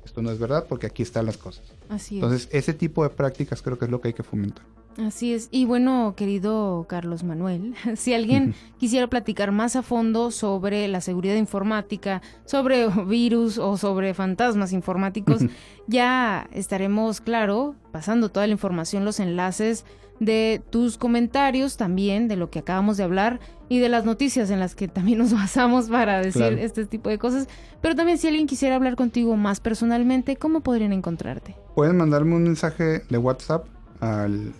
esto 0.07 0.21
no 0.21 0.31
es 0.31 0.39
verdad 0.39 0.65
porque 0.67 0.87
aquí 0.87 1.03
están 1.03 1.25
las 1.25 1.37
cosas. 1.37 1.63
Así 1.89 2.17
es. 2.17 2.23
Entonces, 2.23 2.49
ese 2.51 2.73
tipo 2.73 3.03
de 3.03 3.09
prácticas 3.09 3.61
creo 3.61 3.77
que 3.77 3.85
es 3.85 3.91
lo 3.91 4.01
que 4.01 4.09
hay 4.09 4.13
que 4.13 4.23
fomentar. 4.23 4.65
Así 4.97 5.33
es. 5.33 5.49
Y 5.51 5.65
bueno, 5.65 6.13
querido 6.17 6.85
Carlos 6.89 7.23
Manuel, 7.23 7.75
si 7.95 8.13
alguien 8.13 8.55
quisiera 8.77 9.07
platicar 9.07 9.51
más 9.51 9.75
a 9.75 9.83
fondo 9.83 10.31
sobre 10.31 10.87
la 10.87 11.01
seguridad 11.01 11.35
informática, 11.35 12.21
sobre 12.45 12.87
virus 13.05 13.57
o 13.57 13.77
sobre 13.77 14.13
fantasmas 14.13 14.73
informáticos, 14.73 15.45
ya 15.87 16.49
estaremos, 16.51 17.21
claro, 17.21 17.75
pasando 17.91 18.29
toda 18.29 18.47
la 18.47 18.53
información, 18.53 19.05
los 19.05 19.19
enlaces 19.19 19.85
de 20.19 20.63
tus 20.71 20.97
comentarios 20.97 21.77
también, 21.77 22.27
de 22.27 22.37
lo 22.37 22.49
que 22.49 22.57
acabamos 22.59 22.97
de 22.97 23.03
hablar 23.03 23.39
y 23.69 23.77
de 23.77 23.87
las 23.87 24.03
noticias 24.03 24.49
en 24.49 24.59
las 24.59 24.73
que 24.73 24.87
también 24.87 25.19
nos 25.19 25.31
basamos 25.31 25.89
para 25.89 26.21
decir 26.21 26.57
este 26.59 26.87
tipo 26.87 27.11
de 27.11 27.19
cosas. 27.19 27.47
Pero 27.81 27.93
también 27.95 28.17
si 28.17 28.27
alguien 28.27 28.47
quisiera 28.47 28.75
hablar 28.75 28.95
contigo 28.95 29.35
más 29.35 29.59
personalmente, 29.59 30.35
¿cómo 30.35 30.61
podrían 30.61 30.91
encontrarte? 30.91 31.55
Pueden 31.75 31.97
mandarme 31.97 32.35
un 32.35 32.43
mensaje 32.43 33.03
de 33.07 33.17
WhatsApp 33.19 33.67
al 33.99 34.53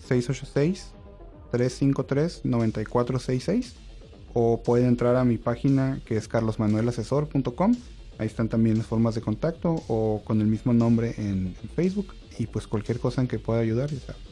686-353-9466 1.51 3.73
o 4.33 4.61
pueden 4.61 4.87
entrar 4.87 5.15
a 5.15 5.23
mi 5.23 5.37
página 5.37 6.01
que 6.05 6.17
es 6.17 6.27
carlosmanuelasesor.com. 6.27 7.75
Ahí 8.19 8.27
están 8.27 8.49
también 8.49 8.77
las 8.77 8.87
formas 8.87 9.15
de 9.15 9.21
contacto 9.21 9.83
o 9.87 10.21
con 10.23 10.41
el 10.41 10.47
mismo 10.47 10.73
nombre 10.73 11.15
en, 11.17 11.55
Facebook 11.75 12.13
y 12.39 12.47
pues 12.47 12.67
cualquier 12.67 12.99
cosa 12.99 13.21
en 13.21 13.27
que 13.27 13.39
pueda 13.39 13.61
ayudar. 13.61 13.89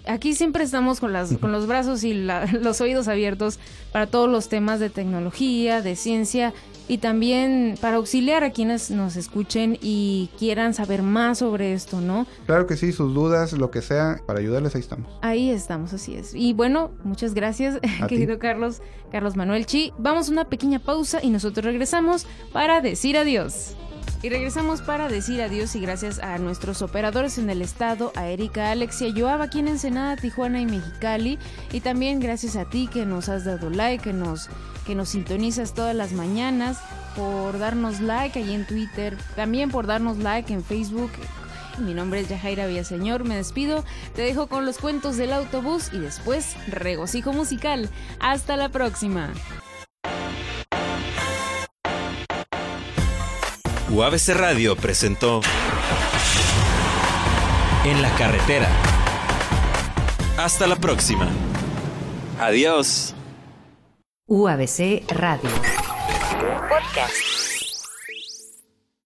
Aquí 0.07 0.35
siempre 0.35 0.63
estamos 0.63 0.99
con, 0.99 1.13
las, 1.13 1.35
con 1.37 1.51
los 1.51 1.67
brazos 1.67 2.03
y 2.03 2.13
los 2.61 2.81
oídos 2.81 3.07
abiertos 3.07 3.59
para 3.91 4.07
todos 4.07 4.29
los 4.29 4.49
temas 4.49 4.79
de 4.79 4.89
tecnología, 4.89 5.81
de 5.81 5.95
ciencia 5.95 6.53
y 6.87 6.99
también 6.99 7.75
para 7.81 7.97
auxiliar 7.97 8.43
a 8.43 8.51
quienes 8.51 8.91
nos 8.91 9.15
escuchen 9.15 9.77
y 9.81 10.29
quieran 10.37 10.73
saber 10.73 11.01
más 11.01 11.39
sobre 11.39 11.73
esto, 11.73 12.01
¿no? 12.01 12.27
Claro 12.45 12.67
que 12.67 12.77
sí, 12.77 12.91
sus 12.91 13.13
dudas, 13.13 13.53
lo 13.53 13.71
que 13.71 13.81
sea, 13.81 14.21
para 14.25 14.39
ayudarles 14.39 14.75
ahí 14.75 14.81
estamos. 14.81 15.11
Ahí 15.21 15.49
estamos, 15.49 15.93
así 15.93 16.15
es. 16.15 16.33
Y 16.35 16.53
bueno, 16.53 16.91
muchas 17.03 17.33
gracias, 17.33 17.79
querido 18.07 18.39
Carlos, 18.39 18.81
Carlos 19.11 19.35
Manuel 19.35 19.65
Chi. 19.65 19.93
Vamos 19.97 20.29
a 20.29 20.31
una 20.31 20.45
pequeña 20.45 20.79
pausa 20.79 21.23
y 21.23 21.29
nosotros 21.29 21.65
regresamos 21.65 22.27
para 22.51 22.81
decir 22.81 23.17
adiós. 23.17 23.75
Y 24.21 24.29
regresamos 24.29 24.81
para 24.81 25.07
decir 25.07 25.41
adiós 25.41 25.75
y 25.75 25.79
gracias 25.79 26.19
a 26.19 26.37
nuestros 26.39 26.81
operadores 26.81 27.37
en 27.37 27.49
el 27.49 27.61
estado, 27.61 28.11
a 28.15 28.27
Erika, 28.27 28.71
Alexia, 28.71 29.13
Joab 29.15 29.41
aquí 29.41 29.59
en 29.59 29.67
Ensenada, 29.67 30.15
Tijuana 30.15 30.61
y 30.61 30.65
Mexicali. 30.65 31.37
Y 31.71 31.81
también 31.81 32.19
gracias 32.19 32.55
a 32.55 32.65
ti 32.65 32.89
que 32.91 33.05
nos 33.05 33.29
has 33.29 33.45
dado 33.45 33.69
like, 33.69 34.03
que 34.03 34.13
nos, 34.13 34.49
que 34.85 34.95
nos 34.95 35.09
sintonizas 35.09 35.73
todas 35.73 35.95
las 35.95 36.11
mañanas, 36.13 36.79
por 37.15 37.59
darnos 37.59 38.01
like 38.01 38.39
ahí 38.39 38.53
en 38.53 38.65
Twitter, 38.65 39.17
también 39.35 39.69
por 39.69 39.85
darnos 39.85 40.17
like 40.17 40.51
en 40.51 40.63
Facebook. 40.63 41.11
Mi 41.79 41.93
nombre 41.93 42.21
es 42.21 42.29
Yajaira 42.29 42.67
Villaseñor, 42.67 43.25
me 43.25 43.35
despido, 43.35 43.83
te 44.15 44.21
dejo 44.21 44.47
con 44.47 44.65
los 44.65 44.77
cuentos 44.77 45.17
del 45.17 45.33
autobús 45.33 45.89
y 45.91 45.99
después 45.99 46.55
regocijo 46.67 47.33
musical. 47.33 47.89
Hasta 48.19 48.55
la 48.55 48.69
próxima. 48.69 49.33
UABC 53.95 54.35
Radio 54.35 54.75
presentó 54.75 55.39
En 57.85 58.01
la 58.01 58.13
carretera. 58.17 58.67
Hasta 60.37 60.67
la 60.67 60.75
próxima. 60.75 61.29
Adiós. 62.37 63.15
UABC 64.27 65.09
Radio. 65.13 65.49
Podcast. 66.67 67.34